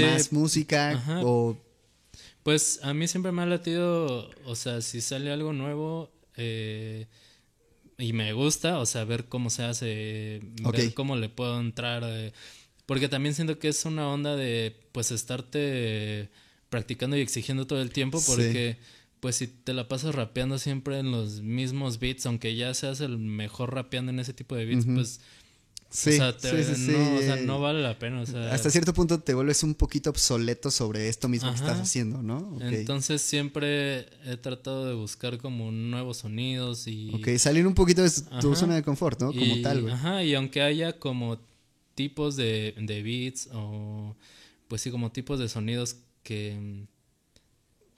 [0.00, 1.56] más música o...?
[2.42, 7.06] Pues a mí siempre me ha latido, o sea, si sale algo nuevo eh,
[7.98, 10.40] y me gusta, o sea, ver cómo se hace,
[10.72, 12.02] ver cómo le puedo entrar.
[12.04, 12.32] Eh,
[12.84, 16.30] porque también siento que es una onda de, pues, estarte
[16.68, 18.78] practicando y exigiendo todo el tiempo porque
[19.20, 23.18] pues si te la pasas rapeando siempre en los mismos beats, aunque ya seas el
[23.18, 25.20] mejor rapeando en ese tipo de beats, pues...
[25.90, 26.34] Sí, o sea,
[26.76, 28.20] no, o sea, no vale la pena.
[28.20, 31.80] O sea, hasta cierto punto te vuelves un poquito obsoleto sobre esto mismo que estás
[31.80, 32.58] haciendo, ¿no?
[32.60, 37.10] Entonces siempre he tratado de buscar como nuevos sonidos y...
[37.14, 39.32] Ok, salir un poquito de tu zona de confort, ¿no?
[39.32, 39.94] Como tal, güey.
[39.94, 41.40] Ajá, y aunque haya como
[41.94, 44.14] tipos de, de beats o
[44.68, 46.86] pues sí, como tipos de sonidos que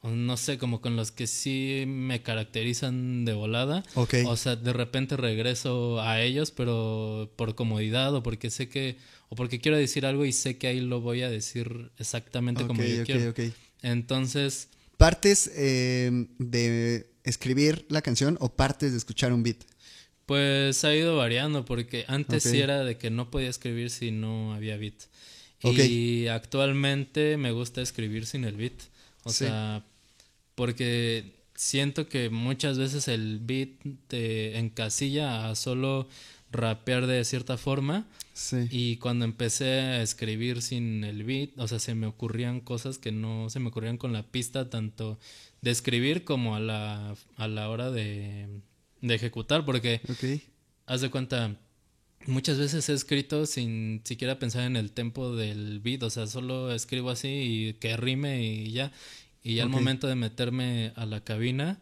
[0.03, 3.83] no sé, como con los que sí me caracterizan de volada.
[3.95, 8.97] O sea, de repente regreso a ellos, pero por comodidad o porque sé que,
[9.29, 12.83] o porque quiero decir algo y sé que ahí lo voy a decir exactamente como
[12.83, 13.35] yo quiero.
[13.83, 14.69] Entonces...
[14.97, 19.59] ¿Partes eh, de escribir la canción o partes de escuchar un beat?
[20.27, 24.55] Pues ha ido variando, porque antes sí era de que no podía escribir si no
[24.55, 24.95] había beat.
[25.63, 28.81] Y actualmente me gusta escribir sin el beat.
[29.25, 29.85] O sea,
[30.61, 33.71] porque siento que muchas veces el beat
[34.09, 36.07] te encasilla a solo
[36.53, 38.07] rapear de cierta forma.
[38.35, 38.69] Sí.
[38.71, 43.11] Y cuando empecé a escribir sin el beat, o sea, se me ocurrían cosas que
[43.11, 45.19] no se me ocurrían con la pista, tanto
[45.63, 48.47] de escribir como a la, a la hora de,
[49.01, 50.03] de ejecutar, porque
[50.85, 51.57] haz de cuenta,
[52.27, 56.71] muchas veces he escrito sin siquiera pensar en el tempo del beat, o sea, solo
[56.71, 58.93] escribo así y que rime y ya.
[59.43, 61.81] Y ya al momento de meterme a la cabina,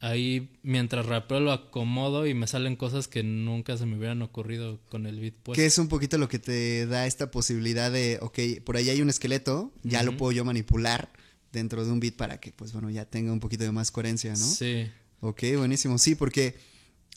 [0.00, 4.80] ahí mientras rapeo lo acomodo y me salen cosas que nunca se me hubieran ocurrido
[4.88, 5.60] con el beat puesto.
[5.60, 9.02] Que es un poquito lo que te da esta posibilidad de, ok, por ahí hay
[9.02, 11.10] un esqueleto, ya lo puedo yo manipular
[11.52, 14.30] dentro de un beat para que, pues bueno, ya tenga un poquito de más coherencia,
[14.30, 14.36] ¿no?
[14.36, 14.90] Sí.
[15.20, 15.98] Ok, buenísimo.
[15.98, 16.56] Sí, porque,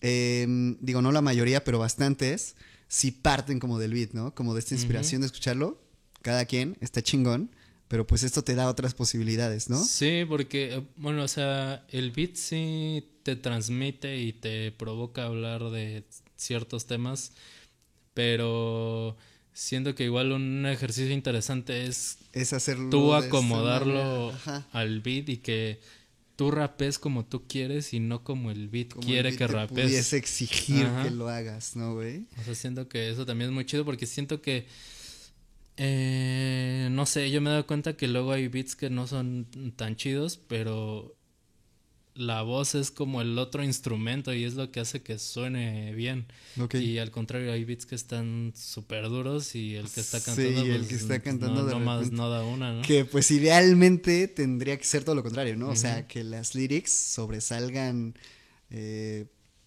[0.01, 2.55] em, digo, no la mayoría, pero bastantes,
[2.87, 4.35] sí parten como del beat, ¿no?
[4.35, 5.81] Como de esta inspiración de escucharlo.
[6.21, 7.51] Cada quien está chingón
[7.93, 9.77] pero pues esto te da otras posibilidades, ¿no?
[9.77, 15.69] Sí, porque, eh, bueno, o sea, el beat sí te transmite y te provoca hablar
[15.69, 16.03] de
[16.35, 17.33] ciertos temas,
[18.15, 19.15] pero
[19.53, 24.33] siento que igual un ejercicio interesante es, es hacerlo tú acomodarlo
[24.71, 25.79] al beat y que
[26.35, 29.85] tú rapes como tú quieres y no como el beat quiere que rapes.
[29.85, 32.25] Pudiese exigir que lo hagas, ¿no, güey?
[32.41, 34.65] O sea, siento que eso también es muy chido porque siento que
[35.77, 39.47] eh, no sé, yo me he dado cuenta que luego hay beats que no son
[39.75, 41.15] tan chidos, pero
[42.15, 46.27] la voz es como el otro instrumento y es lo que hace que suene bien.
[46.73, 50.69] Y al contrario, hay beats que están súper duros y el que está cantando, sí,
[50.69, 52.81] el que pues, está cantando no, más, no da una, ¿no?
[52.83, 55.69] Que pues idealmente tendría que ser todo lo contrario, ¿no?
[55.69, 58.15] O sea, que las lyrics sobresalgan
[58.69, 59.25] eh,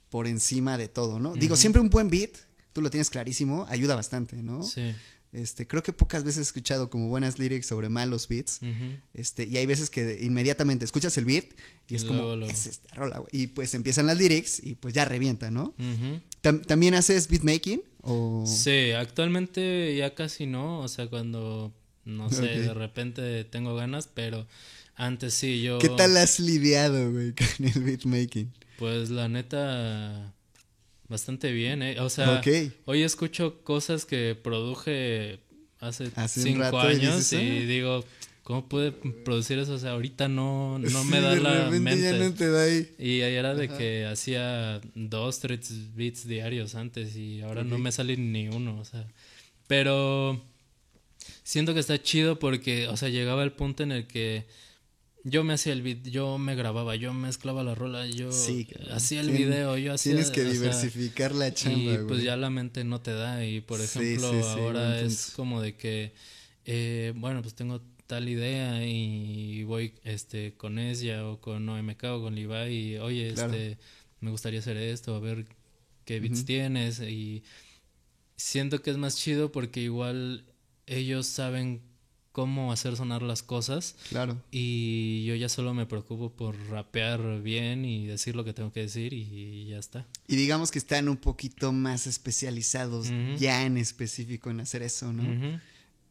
[0.09, 1.35] por encima de todo, ¿no?
[1.35, 2.31] Digo, siempre un buen beat,
[2.73, 4.63] tú lo tienes clarísimo, ayuda bastante, ¿no?
[4.63, 4.95] Sí.
[5.37, 8.61] Este, creo que pocas veces he escuchado como buenas lyrics sobre malos beats.
[9.13, 11.45] Este, y hay veces que inmediatamente escuchas el beat
[11.89, 15.51] y, es como, es esta rola, Y pues empiezan las lyrics y pues ya revienta,
[15.51, 15.75] ¿no?
[16.41, 17.83] ¿También haces beatmaking?
[18.01, 18.45] O...
[18.47, 20.81] Sí, actualmente ya casi no.
[20.81, 21.75] O sea, cuando,
[22.07, 24.47] no sé, de repente tengo ganas, pero
[24.95, 25.79] antes sí yo...
[25.79, 28.55] ¿Qué tal has lidiado, güey, con el beatmaking?
[28.79, 30.35] Pues la neta
[31.09, 32.01] Bastante bien, ¿eh?
[32.01, 32.43] O sea,
[32.85, 35.39] hoy escucho cosas que produje
[35.79, 38.05] hace, cinco años y, digo,
[38.43, 39.75] ¿cómo pude producir eso?
[39.75, 42.95] O sea, ahorita no, no me da la mente.
[42.99, 47.93] Y ahí era de que hacía dos, tres beats diarios antes y ahora no me
[47.93, 49.07] sale ni uno, o sea.
[49.69, 50.43] Pero
[51.43, 54.47] siento que está chido porque, o sea, llegaba el punto en el que
[55.29, 58.29] yo me hacía el beat, yo me grababa, yo mezclaba la rola, yo
[58.93, 60.13] hacía el video, yo hacía...
[60.13, 63.81] Tienes que diversificar la chamba, Y pues ya la mente no te da y por
[63.81, 66.13] ejemplo ahora es como de que,
[66.65, 72.23] eh, bueno, pues tengo tal idea y voy este con ella o con OMK o
[72.23, 73.79] con Levi y oye, este,
[74.21, 75.47] me gustaría hacer esto, a ver
[76.05, 77.43] qué beats tienes y
[78.37, 80.45] siento que es más chido porque igual
[80.87, 81.83] ellos saben
[82.37, 83.97] cómo hacer sonar las cosas.
[84.11, 84.37] Claro.
[84.51, 88.81] Y yo ya solo me preocupo por rapear bien y decir lo que tengo que
[88.81, 90.07] decir y ya está.
[90.29, 95.59] Y digamos que están un poquito más especializados ya en específico en hacer eso, ¿no?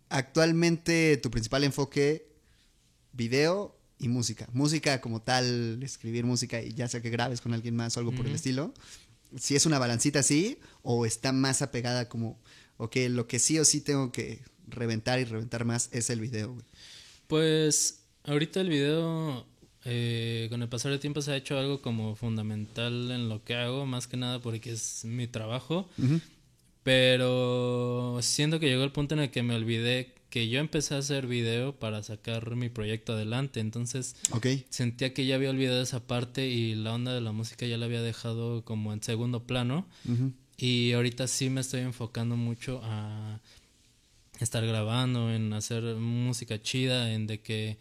[0.09, 2.27] Actualmente tu principal enfoque,
[3.13, 4.49] video y música.
[4.51, 8.15] Música como tal, escribir música y ya sea que grabes con alguien más o algo
[8.15, 8.73] por el estilo.
[9.37, 12.39] Si es una balancita así o está más apegada como,
[12.77, 16.57] ok, lo que sí o sí tengo que reventar y reventar más es el video,
[17.27, 19.45] Pues ahorita el video,
[19.83, 23.55] eh, con el pasar del tiempo se ha hecho algo como fundamental en lo que
[23.55, 25.89] hago, más que nada porque es mi trabajo.
[26.83, 30.97] Pero siento que llegó el punto en el que me olvidé que yo empecé a
[30.97, 33.59] hacer video para sacar mi proyecto adelante.
[33.59, 34.15] Entonces
[34.69, 37.85] sentía que ya había olvidado esa parte y la onda de la música ya la
[37.85, 39.87] había dejado como en segundo plano.
[40.57, 43.39] Y ahorita sí me estoy enfocando mucho a
[44.39, 47.77] estar grabando, en hacer música chida, en de que,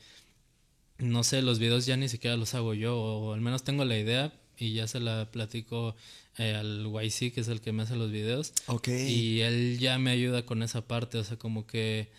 [0.99, 3.99] no sé, los videos ya ni siquiera los hago yo, o al menos tengo la
[3.99, 5.97] idea y ya se la platico
[6.39, 8.53] eh, al YC, que es el que me hace los videos.
[8.67, 8.89] Ok.
[8.89, 12.11] Y él ya me ayuda con esa parte, o sea, como que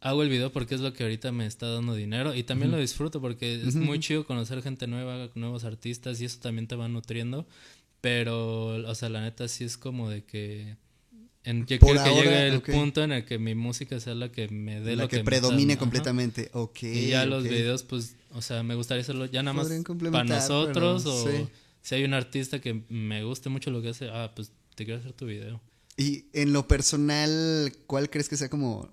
[0.00, 2.78] hago el video porque es lo que ahorita me está dando dinero y también lo
[2.78, 6.88] disfruto porque es muy chido conocer gente nueva, nuevos artistas y eso también te va
[6.88, 7.46] nutriendo.
[8.00, 10.76] Pero, o sea, la neta sí es como de que
[11.44, 14.48] en, yo quiero que llegue el punto en el que mi música sea la que
[14.48, 16.50] me dé la lo que, predomine completamente.
[16.52, 16.82] Ok.
[16.82, 19.68] Y ya los videos, pues, o sea, me gustaría hacerlo ya nada más
[20.12, 21.48] para nosotros o
[21.82, 25.00] si hay un artista que me guste mucho lo que hace, ah, pues te quiero
[25.00, 25.60] hacer tu video.
[25.96, 28.90] Y en lo personal, ¿cuál crees que sea como,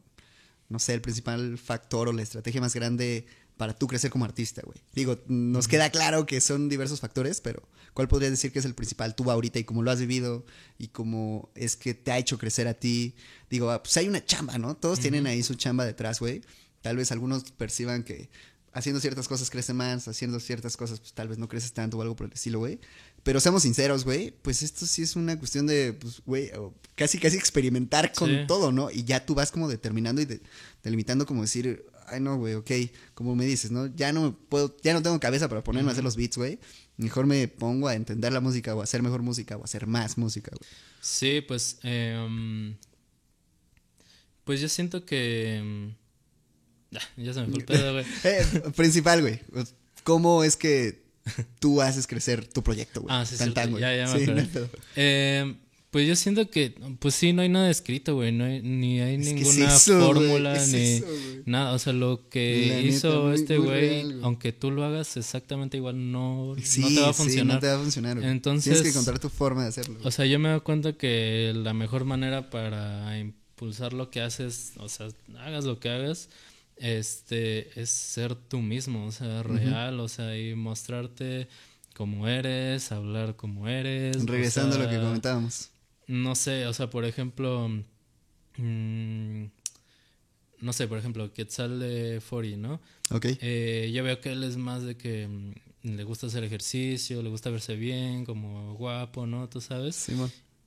[0.69, 3.25] no sé, el principal factor o la estrategia más grande
[3.57, 4.79] para tú crecer como artista, güey?
[4.93, 8.75] Digo, nos queda claro que son diversos factores, pero ¿cuál podrías decir que es el
[8.75, 10.45] principal tú ahorita y cómo lo has vivido
[10.77, 13.15] y cómo es que te ha hecho crecer a ti?
[13.49, 14.75] Digo, ah, pues hay una chamba, ¿no?
[14.75, 16.41] Todos tienen ahí su chamba detrás, güey.
[16.81, 18.29] Tal vez algunos perciban que
[18.77, 22.01] haciendo ciertas cosas crece más, haciendo ciertas cosas pues tal vez no creces tanto o
[22.03, 22.79] algo por el estilo, güey.
[23.23, 26.51] Pero seamos sinceros, güey, pues esto sí es una cuestión de, pues, güey,
[26.95, 28.89] casi, casi experimentar con todo, ¿no?
[28.91, 30.39] Y ya tú vas como determinando y
[30.83, 32.71] delimitando como decir, ay no, güey, ok,
[33.13, 33.87] como me dices, ¿no?
[33.95, 36.59] Ya no puedo, ya no tengo cabeza para ponerme a hacer los beats, güey.
[36.95, 39.85] Mejor me pongo a entender la música o a hacer mejor música o a hacer
[39.87, 40.69] más música, güey.
[41.01, 42.75] Sí, pues, eh,
[44.43, 45.57] pues yo siento que...
[45.57, 45.93] Em,
[47.17, 48.05] ya se me fue el pedo, güey.
[48.23, 49.41] Eh, principal, güey.
[50.03, 51.03] ¿Cómo es que
[51.59, 53.13] tú haces crecer tu proyecto, güey?
[53.13, 53.53] Ah, sí, sí.
[53.53, 54.59] Ya, ya me sí,
[54.95, 55.55] eh,
[55.89, 58.33] pues yo siento que, pues sí, no hay nada escrito, güey.
[58.33, 61.01] No hay, ni hay ninguna fórmula, ni
[61.45, 61.71] nada.
[61.71, 66.87] O sea, lo que hizo este güey, aunque tú lo hagas exactamente igual, no, no
[66.89, 67.55] te va a funcionar.
[67.55, 68.21] no te va a funcionar.
[68.21, 69.97] Entonces, Tienes que encontrar tu forma de hacerlo.
[70.03, 74.73] O sea, yo me doy cuenta que la mejor manera para impulsar lo que haces,
[74.77, 75.07] o sea,
[75.39, 76.27] hagas lo que hagas,
[76.75, 81.47] este, es ser tú mismo, o sea, real, o sea, y mostrarte
[81.95, 84.25] como eres, hablar como eres.
[84.25, 85.69] Regresando a lo que comentábamos
[86.07, 87.69] no sé, o sea, por ejemplo,
[88.57, 89.43] mm,
[90.59, 92.81] no sé, por ejemplo, Quetzal de Fori, ¿no?
[93.11, 93.25] Ok.
[93.41, 95.51] Eh, yo veo que él es más de que mm,
[95.95, 99.47] le gusta hacer ejercicio, le gusta verse bien, como guapo, ¿no?
[99.49, 99.95] Tú sabes.
[99.95, 100.13] Sí,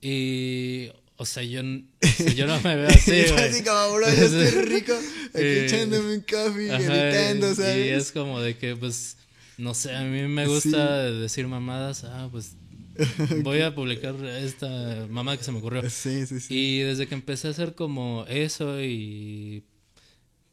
[0.01, 1.63] Y, o sea, yo,
[2.37, 3.45] yo no me veo así, güey.
[3.49, 4.93] así como, bro, yo estoy rico,
[5.35, 7.87] echándome un café, editando, ¿sabes?
[7.87, 9.17] Y es como de que, pues,
[9.59, 12.57] no sé, a mí me gusta decir mamadas, ah, pues
[13.43, 15.89] voy a publicar esta mamá que se me ocurrió.
[15.89, 16.55] Sí, sí, sí.
[16.55, 19.65] Y desde que empecé a hacer como eso y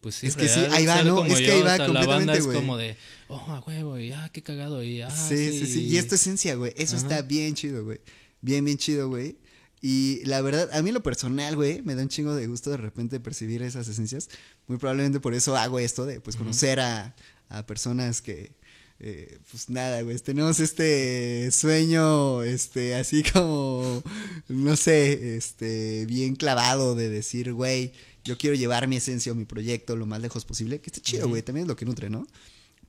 [0.01, 1.25] pues sí, es que sí, ahí va, ¿no?
[1.25, 2.95] Es que ahí va La banda es como de,
[3.27, 5.51] oh, a huevo, y ah, qué cagado, y ah, sí.
[5.51, 6.73] Sí, sí, Y es tu esencia, güey.
[6.77, 7.99] Eso está bien chido, güey.
[8.41, 9.37] Bien, bien chido, güey.
[9.81, 12.77] Y la verdad, a mí lo personal, güey, me da un chingo de gusto de
[12.77, 14.29] repente percibir esas esencias.
[14.67, 17.15] Muy probablemente por eso hago esto de, pues, conocer a,
[17.49, 18.55] a personas que
[18.99, 24.01] eh, pues nada, güey, tenemos este sueño, este, así como,
[24.47, 29.45] no sé, este, bien clavado de decir, güey, yo quiero llevar mi esencia o mi
[29.45, 32.25] proyecto lo más lejos posible, que está chido, güey, también es lo que nutre, ¿no?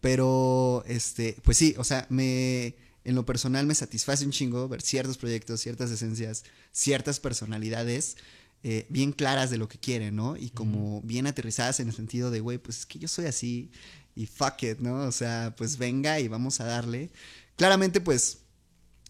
[0.00, 4.80] Pero, este, pues sí, o sea, me, en lo personal me satisface un chingo ver
[4.80, 8.16] ciertos proyectos, ciertas esencias, ciertas personalidades.
[8.64, 10.36] Eh, bien claras de lo que quieren, ¿no?
[10.36, 13.70] Y como bien aterrizadas en el sentido de, güey, pues es que yo soy así,
[14.18, 15.02] y fuck it, ¿no?
[15.04, 17.08] O sea, pues venga y vamos a darle.
[17.54, 18.38] Claramente, pues,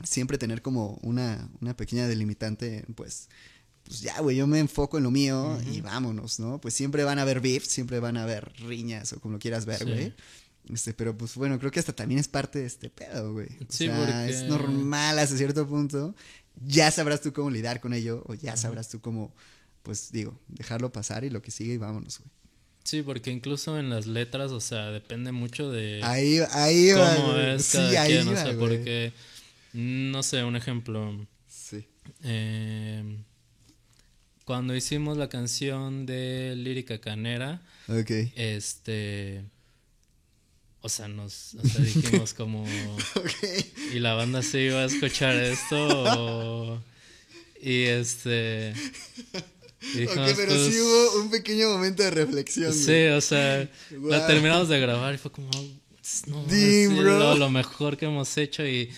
[0.04, 3.30] siempre tener como una, una pequeña delimitante, pues,
[3.84, 6.60] pues ya, güey, yo me enfoco en lo mío y vámonos, ¿no?
[6.60, 9.64] Pues siempre van a haber beef, siempre van a haber riñas o como lo quieras
[9.64, 10.14] ver, güey.
[10.68, 13.48] Este, pero pues bueno, creo que hasta también es parte de este pedo, güey.
[13.66, 16.14] O sea, es normal hasta cierto punto.
[16.66, 19.34] Ya sabrás tú cómo lidiar con ello o ya sabrás tú cómo,
[19.82, 22.30] pues digo, dejarlo pasar y lo que sigue y vámonos, güey.
[22.88, 27.68] Sí, porque incluso en las letras, o sea, depende mucho de ahí, ahí cómo es
[27.70, 29.12] cada quien, o sea, porque,
[29.74, 31.14] no sé, un ejemplo.
[31.46, 31.84] Sí.
[32.22, 33.18] Eh,
[34.46, 38.32] cuando hicimos la canción de Lírica Canera, okay.
[38.36, 39.44] este,
[40.80, 42.62] o sea, nos o sea, dijimos como,
[43.16, 43.70] okay.
[43.92, 46.82] y la banda se iba a escuchar esto, o,
[47.60, 48.72] y este...
[49.80, 52.72] ok, pero sí pues, hubo un pequeño momento de reflexión.
[52.72, 55.50] Sí, o sea, la terminamos de grabar y fue como,
[56.26, 58.90] no, es lo, mejor que hemos hecho y,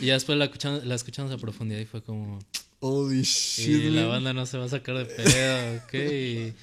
[0.00, 2.38] y ya después la escuchamos, la escuchamos a profundidad y fue como...
[2.80, 3.66] Holy shit.
[3.66, 6.54] Y la banda no se va a sacar de pedo, ok.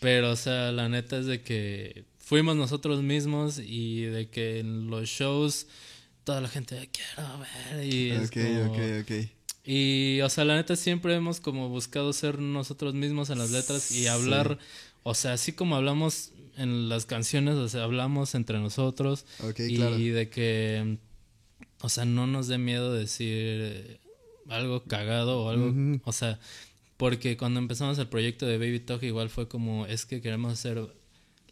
[0.00, 4.90] pero, o sea, la neta es de que fuimos nosotros mismos y de que en
[4.90, 5.66] los shows
[6.24, 9.39] toda la gente quiero ver y es como, ok, ok.
[9.64, 13.90] Y, o sea, la neta siempre hemos como buscado ser nosotros mismos en las letras
[13.90, 14.58] y hablar,
[15.02, 19.26] o sea, así como hablamos en las canciones, o sea, hablamos entre nosotros.
[19.58, 20.98] y de que,
[21.80, 24.00] o sea, no nos dé miedo decir
[24.48, 26.38] algo cagado o algo, o sea,
[26.96, 30.86] porque cuando empezamos el proyecto de Baby Talk igual fue como, es que queremos hacer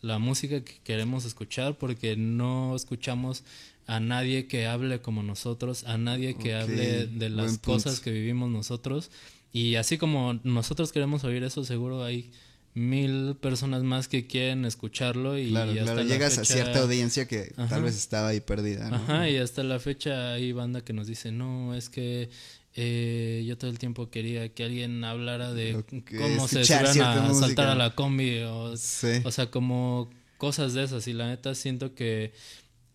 [0.00, 3.44] la música que queremos escuchar porque no escuchamos
[3.88, 8.50] a nadie que hable como nosotros, a nadie que hable de las cosas que vivimos
[8.50, 9.10] nosotros.
[9.50, 12.30] Y así como nosotros queremos oír eso, seguro hay
[12.74, 17.82] mil personas más que quieren escucharlo y claro, hasta llegas a cierta audiencia que tal
[17.82, 18.94] vez estaba ahí perdida.
[18.94, 22.28] Ajá, y hasta la fecha hay banda que nos dice, no, es que
[22.74, 25.82] eh, yo todo el tiempo quería que alguien hablara de
[26.18, 31.08] cómo se suban a saltar a la combi o, o sea, como cosas de esas.
[31.08, 32.32] Y la neta siento que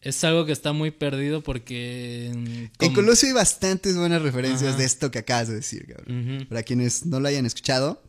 [0.04, 2.28] es algo que está muy perdido porque...
[2.80, 6.46] En Colosio hay bastantes buenas referencias de esto que acabas de decir, cabrón.
[6.50, 8.02] Para quienes no lo hayan escuchado,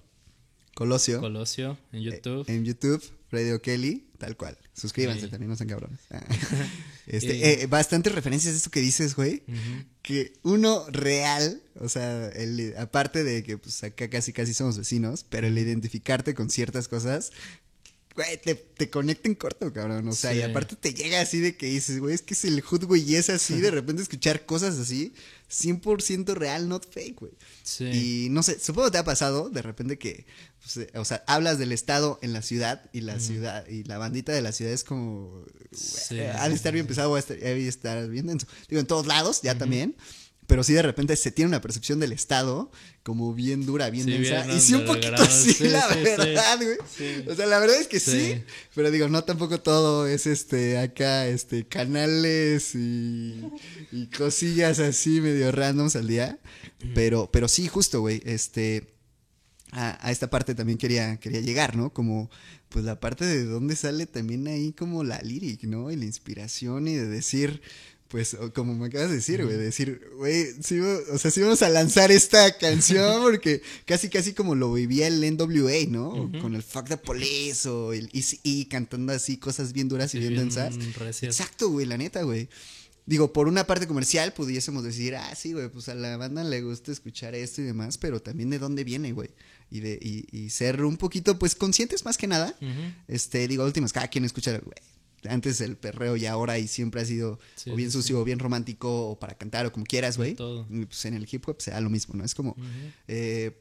[0.75, 1.21] Colosio.
[1.21, 2.45] Colosio, en eh, YouTube.
[2.49, 4.59] en YouTube, Radio Kelly, tal cual.
[4.75, 6.01] Suscríbanse, también no sean cabrones.
[6.11, 6.21] Ah.
[7.07, 9.45] este, eh, bastantes referencias de esto que dices, güey.
[10.03, 15.25] Que uno real, o sea, el, aparte de que pues acá casi casi somos vecinos,
[15.29, 17.31] pero el identificarte con ciertas cosas
[18.15, 20.07] güey, te, te conecta en corto, cabrón.
[20.09, 22.61] O sea, y aparte te llega así de que dices, güey, es que es el
[22.61, 25.15] hood, güey, y es así, de repente escuchar cosas así,
[25.51, 27.33] 100% real, not fake, güey.
[27.63, 27.85] Sí.
[28.27, 30.27] Y no sé, supongo que te ha pasado de repente que,
[30.63, 33.99] pues, eh, o sea, hablas del estado en la ciudad y la ciudad, y la
[33.99, 38.09] bandita de la ciudad es como, sí, ha de estar bien pesado, ha de estar
[38.09, 38.47] bien denso.
[38.69, 39.97] Digo, en todos lados, ya también
[40.47, 42.71] pero sí de repente se tiene una percepción del Estado
[43.03, 44.47] como bien dura, bien densa.
[44.53, 47.29] y sí un poquito así, la verdad, güey.
[47.29, 48.43] O sea, la verdad es que sí.
[48.75, 53.45] Pero digo, no tampoco todo es este acá, este, canales y,
[53.93, 56.39] y cosillas así medio randoms al día.
[56.95, 58.91] Pero, pero sí, justo, güey, este.
[59.73, 61.93] A, a, esta parte también quería, quería llegar, ¿no?
[61.93, 62.31] Como,
[62.69, 65.91] pues la parte de dónde sale también ahí como la lyric, ¿no?
[65.91, 67.61] Y la inspiración y de decir,
[68.09, 70.47] pues como me acabas de decir, güey, decir, güey,
[71.11, 75.21] o sea, sí vamos a lanzar esta canción porque casi, casi como lo vivía el
[75.37, 76.31] NWA, ¿no?
[76.41, 80.37] Con el Fuck the Police o el Easy cantando así cosas bien duras y bien,
[80.37, 80.77] densas.
[81.23, 82.49] Exacto, güey, la neta, güey.
[83.07, 86.63] Digo, por una parte comercial pudiésemos decir, ah, sí, güey, pues a la banda le
[86.63, 89.31] gusta escuchar esto y demás, pero también de dónde viene, güey.
[89.71, 92.57] Y, de, y, ser un poquito, pues, conscientes más que nada.
[93.09, 94.77] Este, digo, últimas, cada quien escucha, güey,
[95.29, 99.09] antes el perreo y ahora y siempre ha sido o bien sucio o bien romántico
[99.11, 100.35] o para cantar o como quieras, güey.
[100.35, 102.25] Pues en el hip hop sea lo mismo, ¿no?
[102.25, 102.57] Es como,
[103.09, 103.57] eh,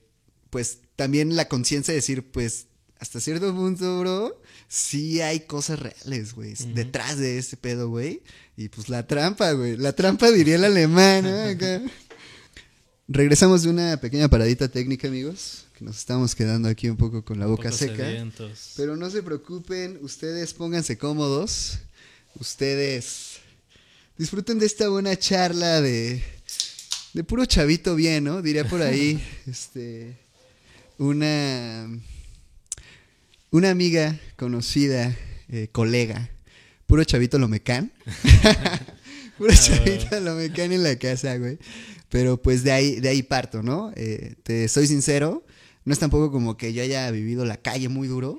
[0.49, 2.67] pues también la conciencia de decir, pues
[2.99, 8.21] hasta cierto punto, bro, sí hay cosas reales, güey, detrás de ese pedo, güey.
[8.55, 11.89] Y pues la trampa, güey, la trampa diría el alemán, ¿no?
[13.07, 17.45] Regresamos de una pequeña paradita técnica, amigos nos estamos quedando aquí un poco con la
[17.45, 18.07] boca seca.
[18.77, 21.79] Pero no se preocupen, ustedes pónganse cómodos.
[22.39, 23.39] Ustedes
[24.17, 26.23] disfruten de esta buena charla de,
[27.13, 28.41] de puro chavito bien, ¿no?
[28.41, 30.15] Diría por ahí, este,
[30.97, 31.89] una,
[33.51, 35.15] una amiga conocida,
[35.49, 36.29] eh, colega,
[36.87, 37.91] puro chavito lo mecan.
[39.37, 41.59] puro chavito lo mecan en la casa, güey.
[42.07, 43.91] Pero pues de ahí, de ahí parto, ¿no?
[43.95, 45.43] Eh, te soy sincero,
[45.85, 48.37] no es tampoco como que yo haya vivido la calle muy duro,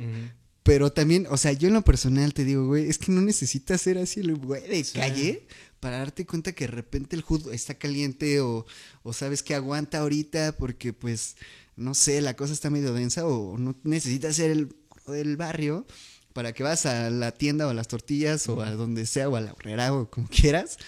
[0.62, 3.82] pero también, o sea, yo en lo personal te digo, güey, es que no necesitas
[3.82, 5.46] ser así el güey de calle
[5.80, 8.64] para darte cuenta que de repente el hood está caliente o,
[9.02, 11.36] o sabes que aguanta ahorita porque pues,
[11.76, 14.74] no sé, la cosa está medio densa o no necesitas ser el
[15.06, 15.86] del barrio
[16.32, 19.36] para que vas a la tienda o a las tortillas o a donde sea o
[19.36, 20.78] a la horrera o como quieras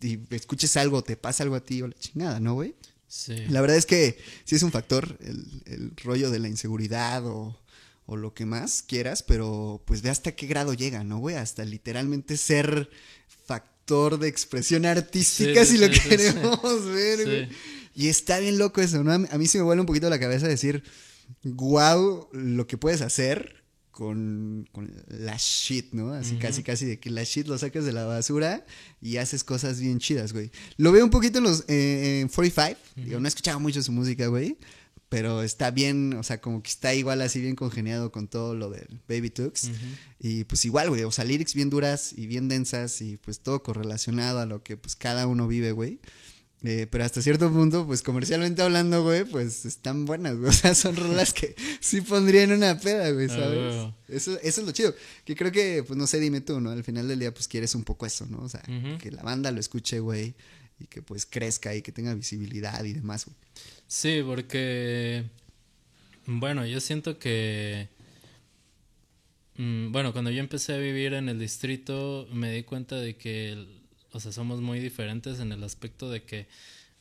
[0.00, 2.74] y, escuches algo, te pasa algo a ti o la chingada, ¿no, güey?
[3.08, 3.36] Sí.
[3.48, 7.58] La verdad es que sí es un factor el, rollo de la inseguridad o,
[8.06, 11.36] o, lo que más quieras, pero pues ve hasta qué grado llega, ¿no, güey?
[11.36, 12.90] Hasta literalmente ser
[13.46, 17.48] factor de expresión artística si lo queremos ver, güey.
[17.94, 19.12] Y está bien loco eso, ¿no?
[19.12, 20.84] A mí se me vuelve un poquito la cabeza decir,
[21.42, 23.64] wow, lo que puedes hacer
[23.98, 24.68] con,
[25.08, 26.12] la shit, ¿no?
[26.12, 28.64] Así casi, casi de que la shit lo sacas de la basura
[29.00, 30.52] y haces cosas bien chidas, güey.
[30.76, 32.80] Lo veo un poquito en los eh, 45.
[32.94, 34.56] Digo, no he escuchado mucho su música, güey.
[35.08, 38.70] Pero está bien, o sea, como que está igual así bien congeniado con todo lo
[38.70, 39.68] del Baby Tux.
[40.20, 43.64] Y pues igual, güey, o sea, lyrics bien duras y bien densas y pues todo
[43.64, 45.98] correlacionado a lo que pues cada uno vive, güey.
[46.64, 50.48] Eh, pero hasta cierto punto, pues comercialmente hablando, güey, pues están buenas, güey.
[50.50, 53.92] O sea, son rolas que sí pondrían una peda, güey, ¿sabes?
[54.08, 54.94] Eso, eso es lo chido.
[55.24, 56.70] Que creo que, pues no sé, dime tú, ¿no?
[56.70, 58.38] Al final del día, pues quieres un poco eso, ¿no?
[58.38, 58.62] O sea,
[59.00, 60.34] que la banda lo escuche, güey,
[60.80, 63.36] y que pues crezca y que tenga visibilidad y demás, güey.
[63.86, 65.24] Sí, porque,
[66.26, 67.88] bueno, yo siento que,
[69.56, 73.77] mm, bueno, cuando yo empecé a vivir en el distrito, me di cuenta de que
[74.12, 76.46] o sea, somos muy diferentes en el aspecto de que,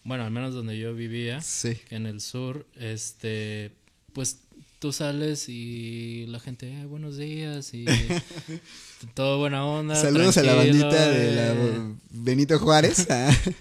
[0.04, 1.40] bueno, al menos donde yo vivía,
[1.90, 3.72] en el sur, este,
[4.14, 4.40] pues
[4.80, 7.86] tú sales y la gente, Ay, buenos días y
[9.14, 9.96] todo buena onda.
[9.96, 11.96] Saludos a la bandita de la eh.
[12.12, 13.08] Benito Juárez.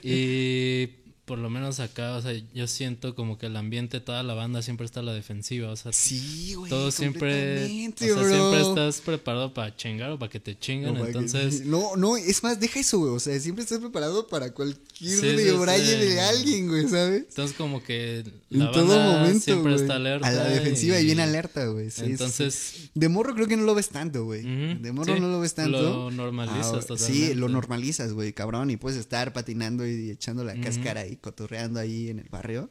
[0.02, 0.88] y
[1.26, 4.62] por lo menos acá, o sea, yo siento como que el ambiente, toda la banda
[4.62, 9.00] siempre está a la defensiva, o sea, sí, güey, todo siempre, o sea, siempre estás
[9.00, 13.00] preparado para chingar o para que te chingan, entonces, no, no, es más, deja eso,
[13.00, 17.24] güey, o sea, siempre estás preparado para cualquier sí, de alguien, güey, ¿sabes?
[17.28, 21.18] Entonces como que la en todo momento, siempre está alerta a la defensiva y, bien
[21.18, 24.42] alerta, güey, sí, entonces, de morro creo que no lo ves tanto, güey,
[24.76, 26.96] de morro no lo ves tanto, lo normalizas ah.
[26.96, 31.80] Sí, lo normalizas, güey, cabrón, y puedes estar patinando y echando la cáscara ahí cotorreando
[31.80, 32.70] ahí en el barrio.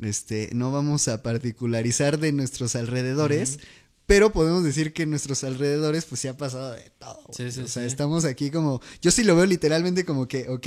[0.00, 3.58] Este, no vamos a particularizar de nuestros alrededores,
[4.04, 7.20] pero podemos decir que en nuestros alrededores pues se ha pasado de todo.
[7.28, 10.66] o sea, estamos aquí como, yo sí lo veo literalmente como que, ok,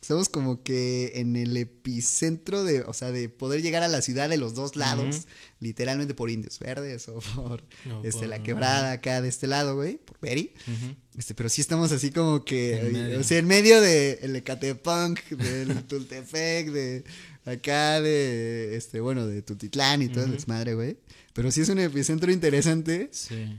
[0.00, 4.28] estamos como que en el epicentro de, o sea, de poder llegar a la ciudad
[4.28, 5.26] de los dos lados,
[5.60, 7.64] literalmente por Indios Verdes o por
[8.04, 10.54] este, la quebrada acá de este lado, güey, por Peri.
[11.16, 15.84] Este, pero sí estamos así como que, o sea, en medio de el Ecatepunk, del
[15.84, 17.04] Tultepec, de
[17.48, 20.98] acá de, este, bueno, de Tutitlán y todo el desmadre, güey.
[21.32, 23.10] Pero sí es un epicentro interesante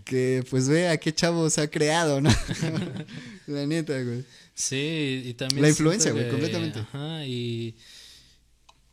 [0.05, 2.29] que pues ve a qué chavos ha creado, ¿no?
[3.47, 4.25] La neta, güey.
[4.53, 5.61] Sí, y también...
[5.61, 6.79] La influencia, güey, completamente.
[6.79, 7.77] Ajá, y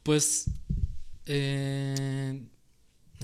[0.03, 0.47] pues...
[1.27, 2.41] Eh,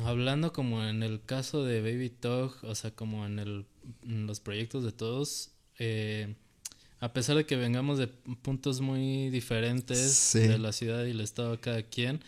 [0.04, 3.66] hablando como en el caso de Baby Talk, o sea, como en, el,
[4.02, 6.34] en los proyectos de todos, eh,
[7.02, 11.50] a pesar de que vengamos de puntos muy diferentes de la ciudad y el estado
[11.50, 12.22] de cada quien,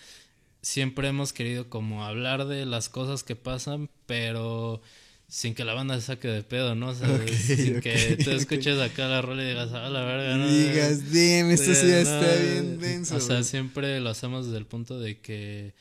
[0.62, 4.82] siempre hemos querido como hablar de las cosas que pasan, pero
[5.28, 6.88] sin que la banda se saque de pedo, ¿no?
[6.88, 10.48] O sea, sin que tú escuches acá la rola y digas, ah, la verga, ¿no?
[10.48, 13.14] Digas, dime, esto sí está bien denso.
[13.14, 15.72] O sea, siempre lo hacemos desde el punto de que,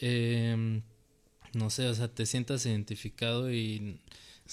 [0.00, 0.82] eh,
[1.54, 4.00] no sé, o sea, te sientas identificado y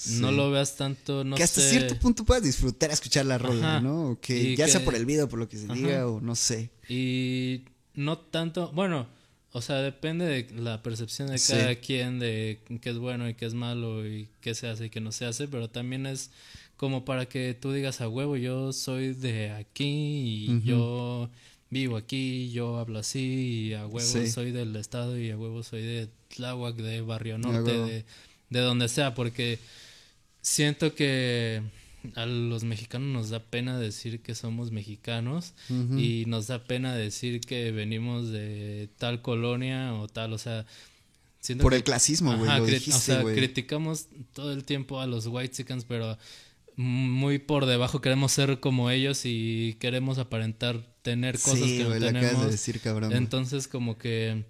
[0.08, 3.80] no lo veas tanto, no Que hasta cierto punto puedas disfrutar a escuchar la rola,
[3.80, 4.10] ¿no?
[4.10, 6.70] O que ya sea por el video, por lo que se diga, o no sé.
[6.88, 9.06] Y no tanto, bueno
[9.52, 13.46] o sea, depende de la percepción de cada quien de qué es bueno y qué
[13.46, 16.30] es malo y qué se hace y qué no se hace, pero también es
[16.76, 21.28] como para que tú digas a huevo, yo soy de aquí y yo
[21.68, 25.82] vivo aquí, yo hablo así y a huevo soy del estado y a huevo soy
[25.82, 28.04] de Tláhuac, de Barrio Norte, de,
[28.50, 29.58] de donde sea, porque
[30.42, 31.62] siento que
[32.14, 37.40] a los mexicanos nos da pena decir que somos mexicanos y nos da pena decir
[37.40, 40.66] que venimos de tal colonia o tal, o sea,
[41.60, 46.18] por el clasismo, güey, o sea, criticamos todo el tiempo a los white chickens, pero
[46.76, 52.44] muy por debajo queremos ser como ellos y queremos aparentar tener cosas que no tenemos.
[52.44, 54.44] De decir, cabrón, Entonces como que,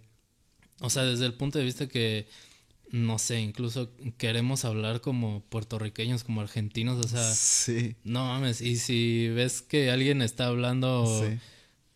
[0.81, 2.29] o sea, desde el punto de vista que
[2.91, 7.97] no sé, incluso queremos hablar como puertorriqueños, como argentinos, o sea, sí.
[8.05, 11.05] no mames, y si ves que alguien está hablando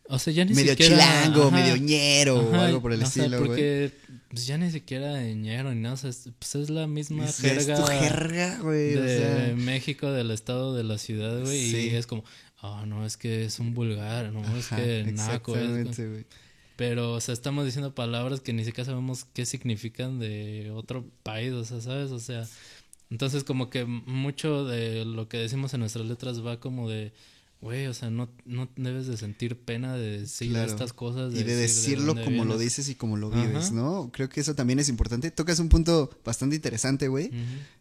[0.06, 3.48] o sea, ya ni medio chilango, medio ñero o algo por el o estilo, güey.
[3.48, 3.92] Porque
[4.28, 5.94] pues, ya ni siquiera de ñero ni nada.
[5.94, 7.78] O sea, pues es la misma jerga.
[7.78, 8.94] Es jerga, güey.
[8.94, 11.88] De México, del estado, de la ciudad, güey.
[11.88, 12.22] Y es como,
[12.60, 15.56] ah, no, es que es un vulgar, no, es que naco.
[15.56, 16.26] Exactamente, güey.
[16.76, 21.52] Pero, o sea, estamos diciendo palabras que ni siquiera sabemos qué significan de otro país,
[21.52, 22.10] o sea, ¿sabes?
[22.10, 22.46] O sea,
[23.10, 27.12] entonces como que mucho de lo que decimos en nuestras letras va como de
[27.64, 31.32] Güey, o sea, no, no debes de sentir pena de decir estas cosas.
[31.32, 34.10] y de decirlo como lo dices y como lo vives, ¿no?
[34.12, 35.30] Creo que eso también es importante.
[35.30, 37.30] Tocas un punto bastante interesante, güey.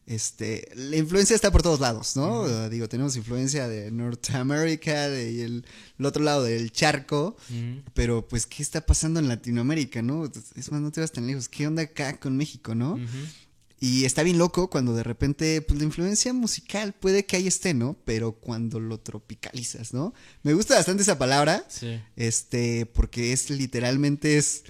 [0.05, 2.69] Este, la influencia está por todos lados, ¿no?
[2.69, 5.65] Digo, tenemos influencia de Norteamérica, de el,
[6.01, 7.35] otro lado del charco,
[7.93, 10.31] pero pues, ¿qué está pasando en Latinoamérica, no?
[10.55, 11.49] Es más, no te vas tan lejos.
[11.49, 12.97] ¿Qué onda acá con México, no?
[13.83, 17.73] Y está bien loco cuando de repente, pues la influencia musical puede que ahí esté,
[17.73, 17.97] ¿no?
[18.05, 20.13] Pero cuando lo tropicalizas, ¿no?
[20.41, 21.65] Me gusta bastante esa palabra.
[21.67, 21.99] Sí.
[22.15, 24.63] Este, porque es literalmente es,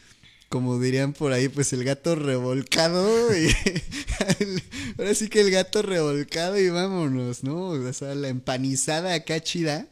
[0.50, 3.38] como dirían por ahí, pues el gato revolcado.
[3.38, 3.50] Y,
[4.98, 7.68] ahora sí que el gato revolcado y vámonos, ¿no?
[7.68, 9.90] O sea, la empanizada acá chida.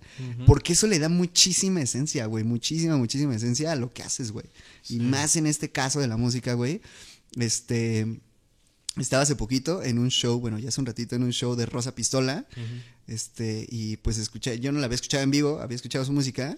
[0.48, 2.44] Porque eso le da muchísima esencia, güey.
[2.44, 4.48] Muchísima, muchísima esencia a lo que haces, güey.
[4.90, 6.82] Y más en este caso de la música, güey.
[7.38, 8.20] Este
[8.98, 11.66] estaba hace poquito en un show, bueno, ya hace un ratito en un show de
[11.66, 12.46] Rosa Pistola.
[13.08, 16.58] Este, y pues escuché, yo no la había escuchado en vivo, había escuchado su música.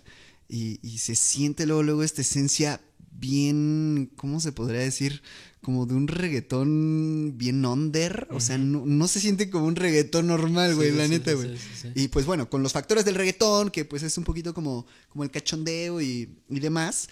[0.49, 2.81] Y, se siente luego, luego esta esencia
[3.11, 5.21] bien, ¿cómo se podría decir?
[5.61, 8.27] Como de un reggaetón bien under.
[8.31, 11.55] O sea, no, se siente como un reggaetón normal, güey, la neta, güey.
[11.95, 15.23] y pues bueno, con los factores del reggaetón, que pues es un poquito como, como
[15.23, 17.09] el cachondeo y, y demás.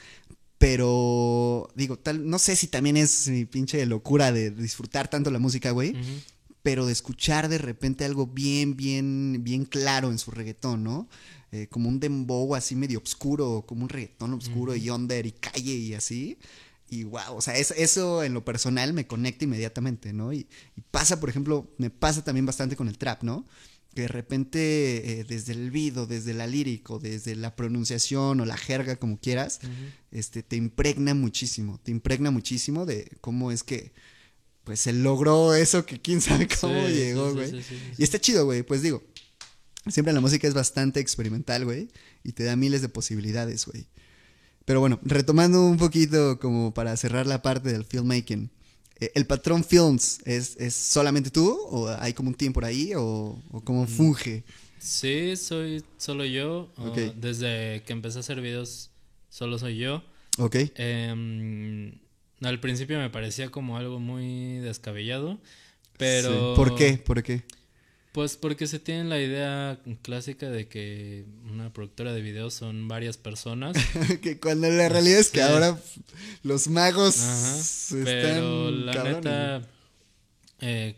[0.62, 5.40] Pero digo, tal, no sé si también es mi pinche locura de disfrutar tanto la
[5.40, 5.96] música, güey.
[6.62, 11.10] Pero de escuchar de repente algo bien, bien, bien claro en su reggaetón, ¿no?
[11.52, 15.74] Eh, como un dembow así medio oscuro, como un reggaetón oscuro y under y calle
[15.74, 16.38] y así.
[16.92, 20.32] Y wow, o sea, eso, en lo personal me conecta inmediatamente, ¿no?
[20.32, 20.48] y,
[20.92, 23.48] pasa, por ejemplo, me pasa también bastante con el trap, ¿no?
[23.94, 28.58] Que de repente eh, desde el video, desde la lírico, desde la pronunciación o la
[28.58, 29.60] jerga, como quieras,
[30.12, 33.94] este, te impregna muchísimo, te impregna muchísimo de cómo es que,
[34.64, 37.62] pues, se logró eso que quién sabe cómo llegó, güey.
[37.98, 39.04] y está chido, güey, pues digo,
[39.88, 41.90] siempre la música es bastante experimental, güey,
[42.24, 43.88] y te da miles de posibilidades, güey.
[44.66, 48.52] Pero bueno, retomando un poquito como para cerrar la parte del filmmaking.
[49.02, 53.42] Eh, ¿El patrón Films es, solamente tú o hay como un team por ahí o,
[53.66, 53.88] cómo mm.
[53.88, 54.44] funge?
[54.78, 56.72] Sí, soy solo yo.
[57.16, 58.92] Desde que empecé a hacer videos,
[59.30, 60.04] solo soy yo.
[60.38, 60.56] Ok.
[60.76, 62.00] Em,
[62.42, 65.40] al principio me parecía como algo muy descabellado,
[65.98, 66.54] pero...
[66.56, 66.98] ¿Por qué?
[66.98, 67.44] ¿Por qué?
[68.12, 73.18] Pues porque se tiene la idea clásica de que una productora de videos son varias
[73.18, 73.78] personas.
[74.22, 75.80] que cuando la realidad es que ahora
[76.44, 79.62] los magos están Pero la neta,
[80.60, 80.96] eh,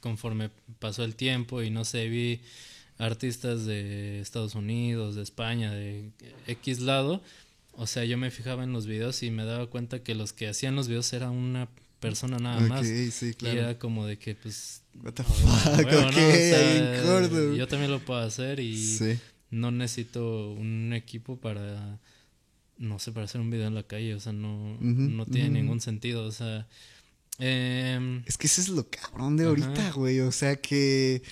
[0.00, 2.40] conforme pasó el tiempo y no sé, vi
[2.96, 6.10] artistas de Estados Unidos, de España, de
[6.46, 7.22] X lado.
[7.72, 10.48] O sea, yo me fijaba en los videos y me daba cuenta que los que
[10.48, 11.68] hacían los videos eran una
[12.00, 12.86] persona nada más.
[12.86, 13.56] Sí, claro.
[13.56, 14.82] Y era como de que, pues.
[15.02, 15.76] What the fuck,
[17.56, 19.18] yo también lo puedo hacer y
[19.50, 22.00] no necesito un equipo para.
[22.76, 24.14] No sé, para hacer un video en la calle.
[24.14, 26.24] O sea, no, no tiene ningún sentido.
[26.24, 26.66] O sea.
[27.40, 30.20] Em, es que ese es lo cabrón de ahorita, güey.
[30.20, 31.22] O sea que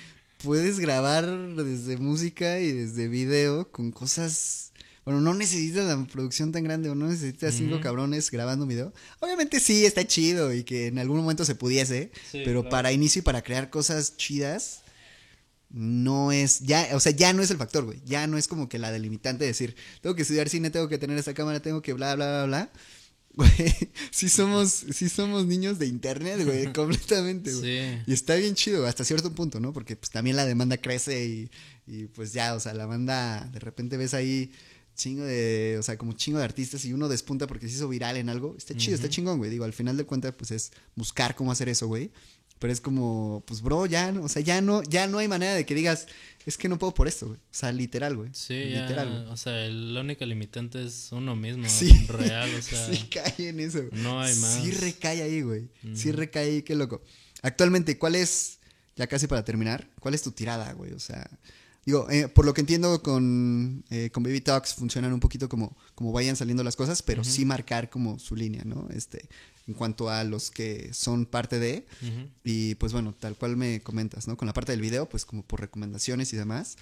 [0.42, 4.72] puedes grabar desde música y desde video con cosas
[5.06, 8.92] bueno, no necesitas la producción tan grande o no necesitas cinco cabrones grabando un video.
[9.20, 13.22] Obviamente sí, está chido y que en algún momento se pudiese, pero para inicio y
[13.22, 14.82] para crear cosas chidas,
[15.70, 18.02] no es, ya, o sea, ya no es el factor, güey.
[18.04, 20.98] Ya no es como que la delimitante de decir, tengo que estudiar cine, tengo que
[20.98, 22.72] tener esta cámara, tengo que bla, bla, bla, bla.
[23.36, 23.50] Güey,
[24.10, 28.02] sí somos, sí somos niños de internet, güey, completamente, güey.
[28.06, 29.74] Y está bien chido hasta cierto punto, ¿no?
[29.74, 31.50] Porque pues también la demanda crece y,
[31.86, 34.50] y pues ya, o sea, la banda, de repente ves ahí
[34.96, 38.16] chingo de, o sea, como chingo de artistas y uno despunta porque se hizo viral
[38.16, 39.50] en algo, está chido, está chingón, güey.
[39.50, 42.10] Digo, al final de cuentas, pues es buscar cómo hacer eso, güey.
[42.58, 45.66] Pero es como, pues, bro, ya, o sea, ya no, ya no hay manera de
[45.66, 46.06] que digas,
[46.46, 47.38] es que no puedo por esto, güey.
[47.38, 48.30] O sea, literal, güey.
[48.32, 52.06] Sí, literal, o sea, la única limitante es uno mismo, sí.
[52.08, 52.86] real, o sea.
[52.90, 53.82] Sí cae en eso.
[53.92, 54.62] No hay más.
[54.62, 55.68] Sí recae ahí, güey.
[55.94, 57.02] Sí recae ahí, qué loco.
[57.42, 58.56] Actualmente, ¿cuál es
[58.96, 60.92] ya casi para terminar, ¿cuál es tu tirada, güey?
[60.92, 61.28] O sea,
[61.86, 65.76] digo, eh, por lo que entiendo con, eh, con Baby Talks funcionan un poquito como,
[65.94, 68.88] como vayan saliendo las cosas, pero sí marcar como su línea, ¿no?
[68.92, 69.28] Este,
[69.68, 71.86] en cuanto a los que son parte de,
[72.44, 74.36] y pues bueno, tal cual me comentas, ¿no?
[74.36, 76.76] Con la parte del video, pues como por recomendaciones y demás,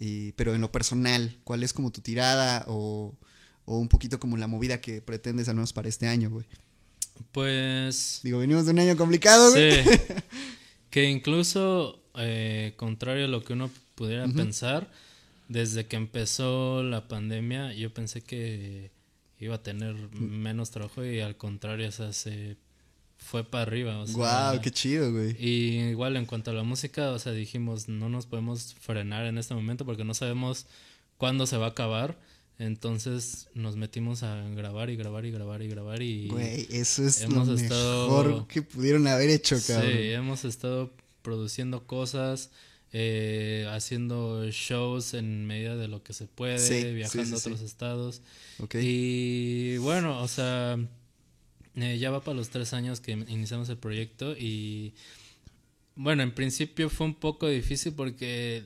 [0.00, 3.14] y, pero en lo personal, ¿cuál es como tu tirada o,
[3.66, 6.46] o un poquito como la movida que pretendes al menos para este año, güey?
[7.32, 8.20] Pues...
[8.22, 9.84] Digo, venimos de un año complicado, güey.
[9.84, 9.90] Sí.
[10.90, 14.90] que incluso, eh, contrario a lo que uno pudiera pensar,
[15.48, 18.90] desde que empezó la pandemia, yo pensé que
[19.38, 20.20] iba a tener mm.
[20.20, 22.56] menos trabajo y al contrario, o sea, se
[23.16, 23.98] fue para arriba.
[24.00, 25.36] O wow, qué chido, güey.
[25.38, 29.38] Y igual en cuanto a la música, o sea, dijimos, no nos podemos frenar en
[29.38, 30.66] este momento porque no sabemos
[31.16, 32.18] cuándo se va a acabar.
[32.58, 36.26] Entonces nos metimos a grabar y grabar y grabar y grabar y...
[36.26, 39.92] Güey, eso es hemos lo mejor que pudieron haber hecho, cabrón.
[39.92, 40.90] Sí, hemos estado
[41.28, 42.50] produciendo cosas,
[42.94, 48.22] eh, haciendo shows en medida de lo que se puede, viajando a otros estados.
[48.72, 50.78] Y bueno, o sea,
[51.74, 54.94] eh, ya va para los tres años que iniciamos el proyecto y
[55.96, 58.64] bueno, en principio fue un poco difícil porque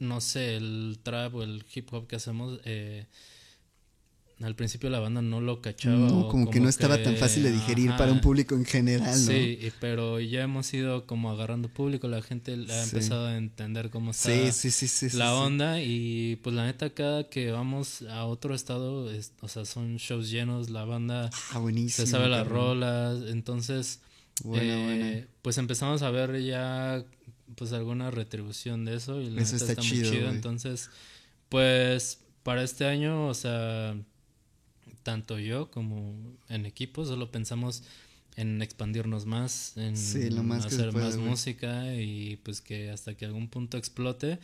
[0.00, 3.06] no sé, el trap o el hip hop que hacemos, eh,
[4.40, 5.96] al principio la banda no lo cachaba.
[5.96, 9.32] No, como, que no estaba tan fácil de digerir para un público en general, ¿no?
[9.32, 14.12] Sí, pero ya hemos ido como agarrando público, la gente ha empezado a entender cómo
[14.12, 14.30] está
[15.14, 19.10] la onda y pues la neta cada que vamos a otro estado,
[19.40, 24.00] o sea, son shows llenos, la banda ah, se sabe las rolas, entonces
[24.54, 27.04] eh, pues empezamos a ver ya
[27.56, 30.30] pues alguna retribución de eso y la eso está, muy chido.
[30.30, 30.90] Entonces,
[31.48, 33.96] pues para este año, o sea,
[35.08, 36.14] tanto yo como
[36.50, 37.82] en equipo solo pensamos
[38.36, 44.38] en expandirnos más, en hacer más música y pues que hasta que algún punto explote,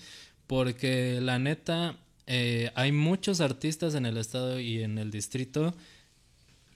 [0.46, 5.74] porque la neta eh, hay muchos artistas en el estado y en el distrito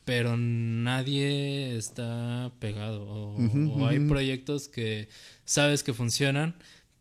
[0.05, 3.05] pero nadie está pegado.
[3.07, 5.09] O, hay proyectos que
[5.47, 6.57] sabes que funcionan,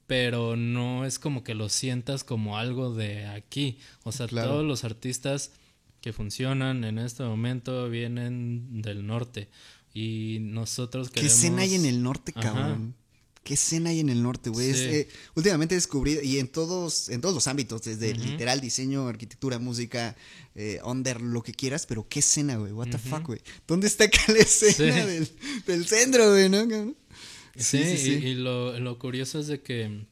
[0.08, 3.78] pero no es como que lo sientas como algo de aquí.
[4.04, 5.52] O sea, todos los artistas
[6.08, 9.50] que funcionan en este momento vienen del norte.
[9.94, 11.34] Y nosotros queremos...
[11.34, 12.96] ¿Qué escena hay en el norte, cabrón?
[13.44, 14.70] ¿Qué escena hay en el norte, güey?
[14.72, 19.60] Eh, últimamente he descubierto, y en todos, en todos los ámbitos, desde literal diseño, arquitectura,
[19.60, 20.16] música,
[20.56, 23.42] eh, under, lo que quieras, pero qué escena, güey, what the fuck, güey.
[23.68, 25.30] ¿Dónde está acá la escena del,
[25.66, 26.66] del, centro, güey, no?
[27.58, 30.06] Sí, sí, y, lo, lo curioso es de que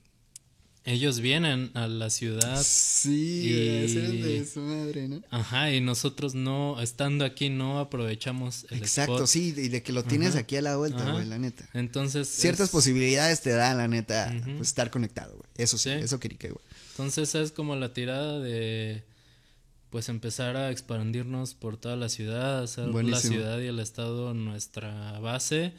[0.85, 2.61] ellos vienen a la ciudad.
[2.63, 4.21] Sí, y...
[4.21, 5.21] de su madre, ¿no?
[5.31, 10.03] Ajá, y nosotros no, estando aquí, no aprovechamos el Exacto, sí, y de que lo
[10.03, 11.67] tienes aquí a la vuelta, güey, la neta.
[11.73, 12.27] Entonces.
[12.27, 15.49] Ciertas posibilidades te dan, la neta, pues, estar conectado, güey.
[15.57, 16.63] Eso sí, eso quería que, güey.
[16.91, 19.03] Entonces es como la tirada de
[19.95, 25.21] pues empezar a expandirnos por toda la ciudad, hacer la ciudad y el estado nuestra
[25.21, 25.71] base.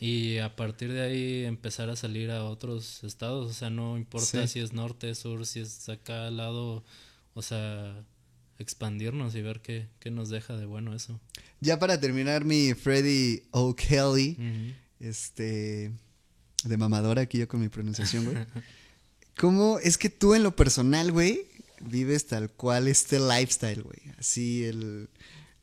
[0.00, 3.50] Y a partir de ahí empezar a salir a otros estados.
[3.50, 6.84] O sea, no importa si es norte, sur, si es acá al lado.
[7.34, 8.04] O sea,
[8.60, 11.18] expandirnos y ver qué, qué, nos deja de bueno eso.
[11.58, 15.90] Ya para terminar mi Freddy O'Kelly, este,
[16.62, 18.36] de mamadora aquí yo con mi pronunciación, güey.
[19.36, 21.48] ¿Cómo es que tú en lo personal, güey,
[21.80, 23.98] vives tal cual este lifestyle, güey.
[24.18, 25.08] Así el,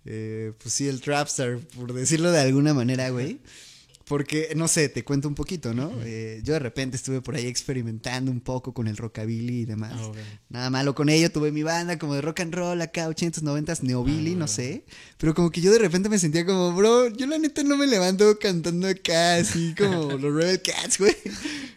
[0.05, 3.39] eh, pues sí, el trapstar, por decirlo de alguna manera, güey.
[4.05, 5.91] Porque, no sé, te cuento un poquito, ¿no?
[6.03, 9.93] Eh, yo de repente estuve por ahí experimentando un poco con el rockabilly y demás.
[9.95, 10.11] Ah,
[10.49, 13.81] Nada malo con ello, tuve mi banda como de rock and roll acá, 80s, 90s,
[13.81, 14.85] neobilly, ah, no sé.
[15.17, 17.87] Pero como que yo de repente me sentía como, bro, yo la neta no me
[17.87, 21.15] levanto cantando acá, así como los Rebel Cats, güey.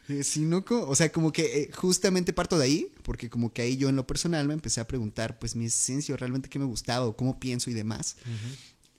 [0.08, 3.62] Eh, sino como, o sea, como que eh, justamente parto de ahí, porque como que
[3.62, 6.64] ahí yo en lo personal me empecé a preguntar, pues mi esencia, realmente qué me
[6.64, 8.16] gustaba o cómo pienso y demás.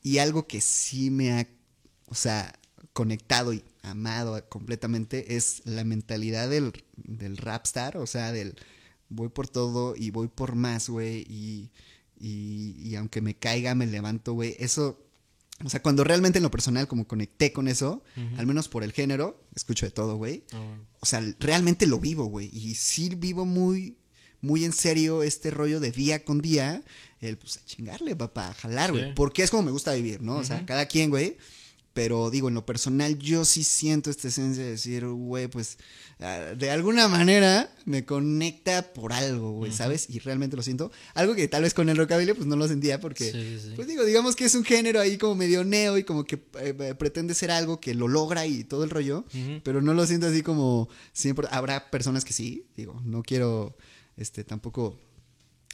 [0.01, 1.47] Y algo que sí me ha,
[2.07, 2.57] o sea,
[2.97, 8.55] conectado y amado completamente es la mentalidad del, del rapstar, o sea, del
[9.07, 11.69] voy por todo y voy por más, güey, y,
[12.19, 14.55] y, aunque me caiga, me levanto, güey.
[14.57, 14.99] Eso,
[15.63, 18.03] o sea, cuando realmente en lo personal como conecté con eso,
[18.35, 20.43] al menos por el género, escucho de todo, güey.
[20.53, 23.99] Ah, o sea, realmente lo vivo, güey, y sí vivo muy,
[24.41, 26.83] muy en serio este rollo de día con día,
[27.21, 30.37] el pues a chingarle, papá, a jalar, güey, porque es como me gusta vivir, ¿no?
[30.37, 31.37] O sea, cada quien, güey
[31.97, 35.79] pero digo, en lo personal yo sí siento esta esencia de decir, güey, pues
[36.19, 40.07] ah, de alguna manera me conecta por algo, güey, ¿sabes?
[40.07, 40.91] Y realmente lo siento.
[41.15, 44.35] Algo que tal vez con el rockabilly pues no lo sentía porque, pues digo, digamos
[44.35, 47.49] que es un género ahí como medio neo y como que eh, eh, pretende ser
[47.49, 49.25] algo que lo logra y todo el rollo,
[49.63, 51.47] pero no lo siento así como siempre.
[51.49, 53.75] Habrá personas que sí, digo, no quiero,
[54.17, 54.99] este, tampoco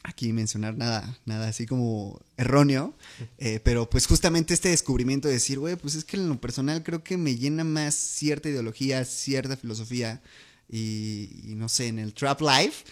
[0.04, 2.94] aquí mencionar nada, nada así como erróneo,
[3.38, 6.84] eh, pero pues justamente este descubrimiento de decir, güey, pues es que en lo personal
[6.84, 10.22] creo que me llena más cierta ideología, cierta filosofía
[10.70, 12.84] y, no sé, en el Trap Life,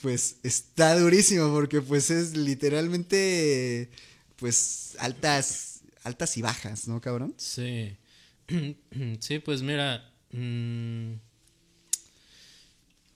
[0.00, 3.90] pues está durísimo porque pues es literalmente
[4.36, 7.34] pues altas, altas y bajas, ¿no, cabrón?
[7.36, 7.96] Sí,
[9.20, 10.10] sí, pues mira...
[10.32, 11.14] Mm,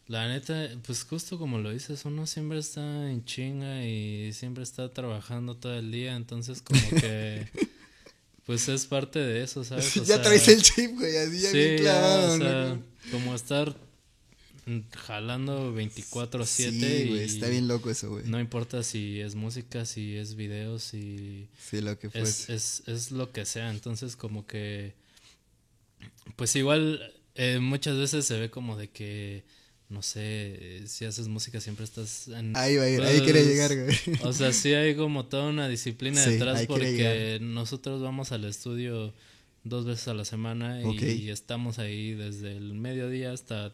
[0.06, 4.92] la neta, pues justo como lo dices, uno siempre está en chinga y siempre está
[4.92, 7.48] trabajando todo el día, entonces como que
[8.46, 9.94] pues es parte de eso, ¿sabes?
[10.06, 12.78] ya traes el chip, güey, así ya bien clavado, o sea,
[13.10, 13.74] como estar
[15.06, 18.26] jalando 24/7 sí, güey, está bien loco eso, güey.
[18.26, 23.10] No importa si es música, si es videos, si Sí, lo que Es, es, es
[23.10, 24.94] lo que sea, entonces como que
[26.36, 29.44] pues igual eh, muchas veces se ve como de que
[29.94, 32.56] no sé, si haces música siempre estás en...
[32.56, 33.96] Ahí va, ahí quiere llegar, güey.
[34.22, 39.14] O sea, sí hay como toda una disciplina detrás porque nosotros vamos al estudio
[39.62, 43.72] dos veces a la semana y, estamos ahí desde el mediodía hasta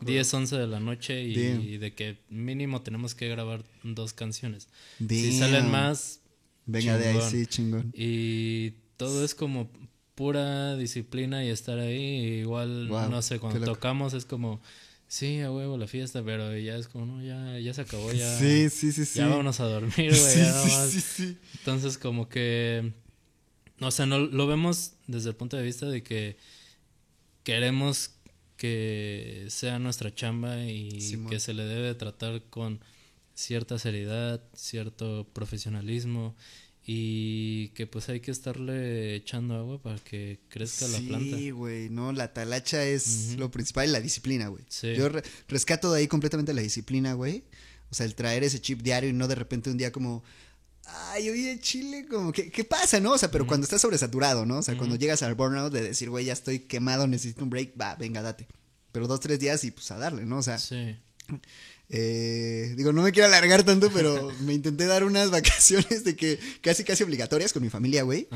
[0.00, 4.68] 10, 11 de la noche y, de que mínimo tenemos que grabar dos canciones.
[5.06, 6.20] Si salen más...
[6.64, 7.92] Venga de ahí, sí, chingón.
[7.94, 9.70] Y todo es como
[10.14, 12.40] pura disciplina y estar ahí.
[12.40, 14.60] Igual, no sé, cuando tocamos es como
[15.10, 18.38] sí, a huevo la fiesta, pero ya es como, no, ya, ya se acabó, ya.
[18.38, 19.18] Sí, sí, sí, sí.
[19.18, 22.92] Ya vámonos a dormir, güey, sí, Sí, Entonces, como que.
[23.80, 26.36] O sea, no, lo vemos desde el punto de vista de que
[27.42, 28.12] queremos
[28.56, 32.80] que sea nuestra chamba y que se le debe tratar con
[33.34, 36.36] cierta seriedad, cierto profesionalismo
[36.84, 41.36] y que pues hay que estarle echando agua para que crezca la planta.
[41.36, 44.64] Sí, güey, no, la talacha es lo principal y la disciplina, güey.
[44.96, 45.08] Yo
[45.48, 47.44] rescato de ahí completamente la disciplina, güey.
[47.90, 50.22] O sea, el traer ese chip diario y no de repente un día como,
[50.86, 53.12] ay, oye, Chile, como, ¿qué, qué pasa, no?
[53.12, 54.58] O sea, pero cuando estás sobresaturado, ¿no?
[54.58, 57.72] O sea, cuando llegas al burnout de decir, güey, ya estoy quemado, necesito un break,
[57.80, 58.46] va, venga, date.
[58.92, 60.38] Pero dos, tres días y pues a darle, ¿no?
[60.38, 60.96] O sea, sí.
[61.92, 66.38] Eh, digo, no me quiero alargar tanto, pero me intenté dar unas vacaciones de que
[66.60, 68.28] casi, casi obligatorias con mi familia, güey.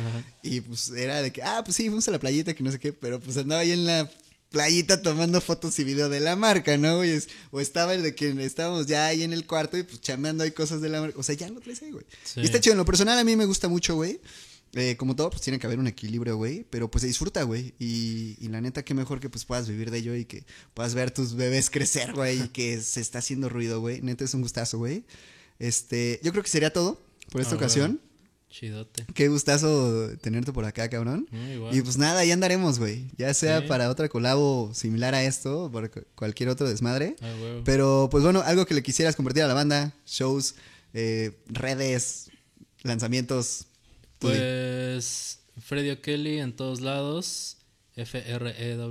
[0.42, 2.78] Y pues era de que, ah, pues sí, fuimos a la playita, que no sé
[2.78, 4.10] qué, pero pues andaba ahí en la
[4.50, 6.98] playita tomando fotos y video de la marca, ¿no?
[6.98, 7.20] güey?
[7.50, 10.52] o estaba el de que estábamos ya ahí en el cuarto y pues chameando ahí
[10.52, 11.18] cosas de la marca.
[11.18, 12.04] O sea, ya lo traes ahí, güey.
[12.36, 12.72] Y está chido.
[12.72, 14.20] En lo personal a mí me gusta mucho, güey.
[14.74, 16.66] Eh, como todo, pues tiene que haber un equilibrio, güey.
[16.70, 17.74] Pero pues se disfruta, güey.
[17.78, 20.44] Y, y, la neta, qué mejor que pues puedas vivir de ello y que
[20.74, 22.42] puedas ver tus bebés crecer, güey.
[22.42, 24.02] Y que se está haciendo ruido, güey.
[24.02, 25.04] Neta, es un gustazo, güey.
[25.58, 27.00] Este, yo creo que sería todo
[27.30, 28.00] por esta ah, ocasión.
[28.48, 29.04] Chidote.
[29.14, 31.26] Qué gustazo tenerte por acá, cabrón.
[31.72, 33.10] y pues nada, ahí andaremos, güey.
[33.16, 37.16] Ya sea para otra colabo similar a esto, por cualquier otro desmadre.
[37.20, 40.54] Ah, Pero pues bueno, algo que le quisieras compartir a la banda, shows,
[40.92, 42.30] eh, redes,
[42.82, 43.66] lanzamientos,
[44.28, 47.58] pues Freddy O'Kelly en todos lados.
[47.96, 48.90] F-R-E-D-Y-O-K-E-W-L-I.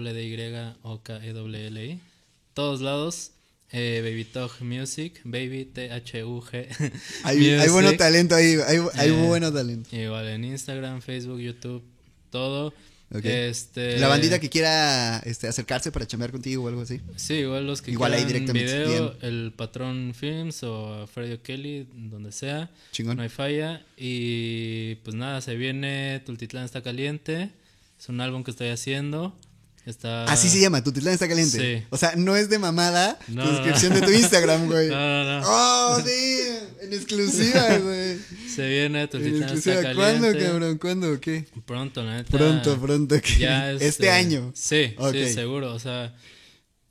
[2.54, 3.32] Todos lados.
[3.72, 5.20] Eh, Baby Talk Music.
[5.24, 6.92] Baby T-H-U-G.
[7.24, 8.58] Hay, hay bueno talento ahí.
[8.68, 9.96] Hay, hay eh, bueno talento.
[9.96, 11.84] Igual en Instagram, Facebook, YouTube.
[12.30, 12.74] Todo.
[13.22, 17.00] Este, la bandita que quiera este, acercarse para chambear contigo o algo así.
[17.16, 18.86] Sí, igual los que igual ahí directamente.
[18.86, 22.72] video, el Patrón Films o Freddy O'Kelly, donde sea.
[22.92, 23.18] Chingón.
[23.18, 23.86] No hay falla.
[23.98, 27.52] Y pues nada, se viene Tultitlán está caliente.
[28.00, 29.38] Es un álbum que estoy haciendo.
[29.86, 30.24] Está...
[30.26, 31.60] Así se llama, Tultitlán está caliente.
[31.60, 31.86] Sí.
[31.90, 34.90] O sea, no es de mamada no, tu descripción de tu Instagram, güey.
[34.90, 35.46] No, no, no.
[35.46, 36.40] Oh, sí,
[36.82, 38.18] en exclusiva, güey.
[38.48, 39.96] Se viene Tultitlán está caliente.
[39.96, 40.78] ¿Cuándo, cabrón?
[40.78, 41.46] ¿Cuándo o qué?
[41.66, 42.38] Pronto, la neta.
[42.38, 43.16] Pronto, pronto.
[43.38, 44.52] Ya este, este año.
[44.56, 45.74] Sí, sí, seguro.
[45.74, 46.16] O sea,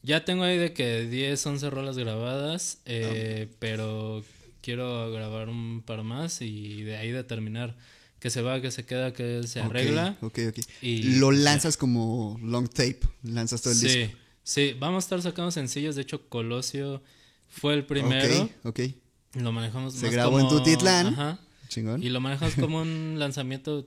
[0.03, 4.23] ya tengo ahí de que 10, 11 rolas grabadas, eh, pero
[4.61, 7.75] quiero grabar un par más y de ahí determinar
[8.23, 10.17] que se va, que se queda, que se arregla.
[10.21, 10.59] Ok, ok.
[10.81, 14.17] Y lo lanzas como long tape, lanzas todo el sí, disco.
[14.45, 15.97] Sí, vamos a estar sacando sencillos.
[15.97, 17.03] De hecho, Colosio
[17.49, 18.45] fue el primero.
[18.63, 18.81] Ok, ok.
[19.43, 21.09] Lo manejamos Se grabó en Tutitlán.
[21.09, 21.41] Ajá.
[21.67, 22.01] Chingón.
[22.01, 23.85] Y lo manejamos como un lanzamiento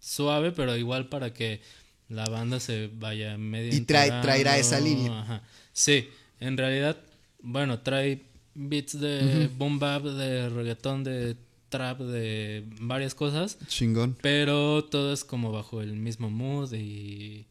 [0.00, 1.60] suave, pero igual para que
[2.08, 3.72] la banda se vaya medio.
[3.72, 5.20] Y trae, traerá esa línea.
[5.20, 5.42] Ajá.
[5.72, 6.08] Sí,
[6.40, 6.96] en realidad,
[7.40, 8.24] bueno, trae
[8.54, 11.36] beats de boom bap, de reggaetón, de
[11.68, 13.58] trap de varias cosas.
[13.66, 14.16] Chingón.
[14.22, 17.46] Pero todo es como bajo el mismo mood y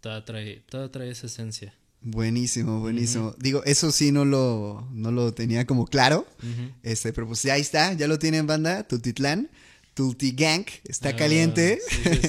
[0.00, 1.74] todo trae, todo trae esa esencia.
[2.00, 3.34] Buenísimo, buenísimo.
[3.38, 6.26] Digo, eso sí no lo, no lo tenía como claro.
[6.82, 9.50] Este, pero pues ya ahí está, ya lo tienen banda, Tutitlán.
[9.94, 11.80] Tulti Gang está ah, caliente.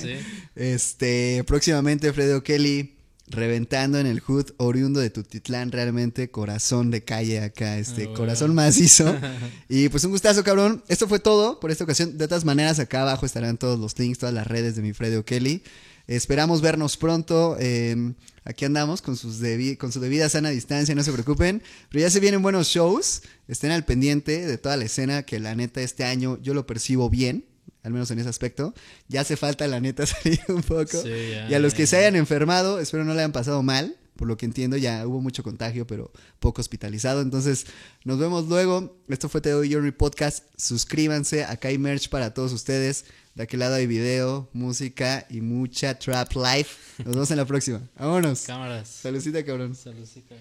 [0.56, 2.99] este, próximamente Freddy O'Kelly
[3.30, 8.56] reventando en el hood oriundo de Tutitlán, realmente corazón de calle acá, este ah, corazón
[8.56, 9.16] macizo.
[9.70, 10.84] y pues un gustazo, cabrón.
[10.88, 12.18] Esto fue todo por esta ocasión.
[12.18, 15.18] De todas maneras, acá abajo estarán todos los links, todas las redes de mi Freddy
[15.18, 15.64] O'Kelly.
[16.08, 17.56] Esperamos vernos pronto.
[17.60, 19.38] Em, aquí andamos con, sus
[19.78, 21.62] con su debida sana distancia, no se preocupen.
[21.90, 23.22] Pero ya se vienen buenos shows.
[23.48, 27.10] Estén al pendiente de toda la escena que la neta este año yo lo percibo
[27.10, 27.49] bien
[27.84, 28.74] al menos en ese aspecto.
[29.08, 31.02] Ya hace falta, la neta, salir un poco.
[31.50, 33.96] y a los que se hayan enfermado, espero no le hayan pasado mal.
[34.16, 36.12] Por lo que entiendo, ya hubo mucho contagio, pero
[36.42, 37.22] poco hospitalizado.
[37.22, 37.68] Entonces,
[38.04, 38.98] nos vemos luego.
[39.08, 40.44] Esto fue Teo Journey Podcast.
[40.58, 41.46] Suscríbanse.
[41.46, 43.06] Acá hay merch para todos ustedes.
[43.36, 46.76] De aquel lado hay video, música y mucha trap life.
[47.06, 47.82] Nos vemos en la próxima.
[47.98, 48.42] Vámonos.
[48.42, 48.90] Cámaras.
[48.90, 49.74] Saludcita, cabrón.
[49.74, 50.36] Saludcita.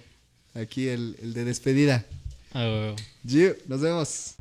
[0.55, 2.05] Aquí el, el de despedida.
[2.53, 2.97] Ah,
[3.68, 4.34] Nos vemos.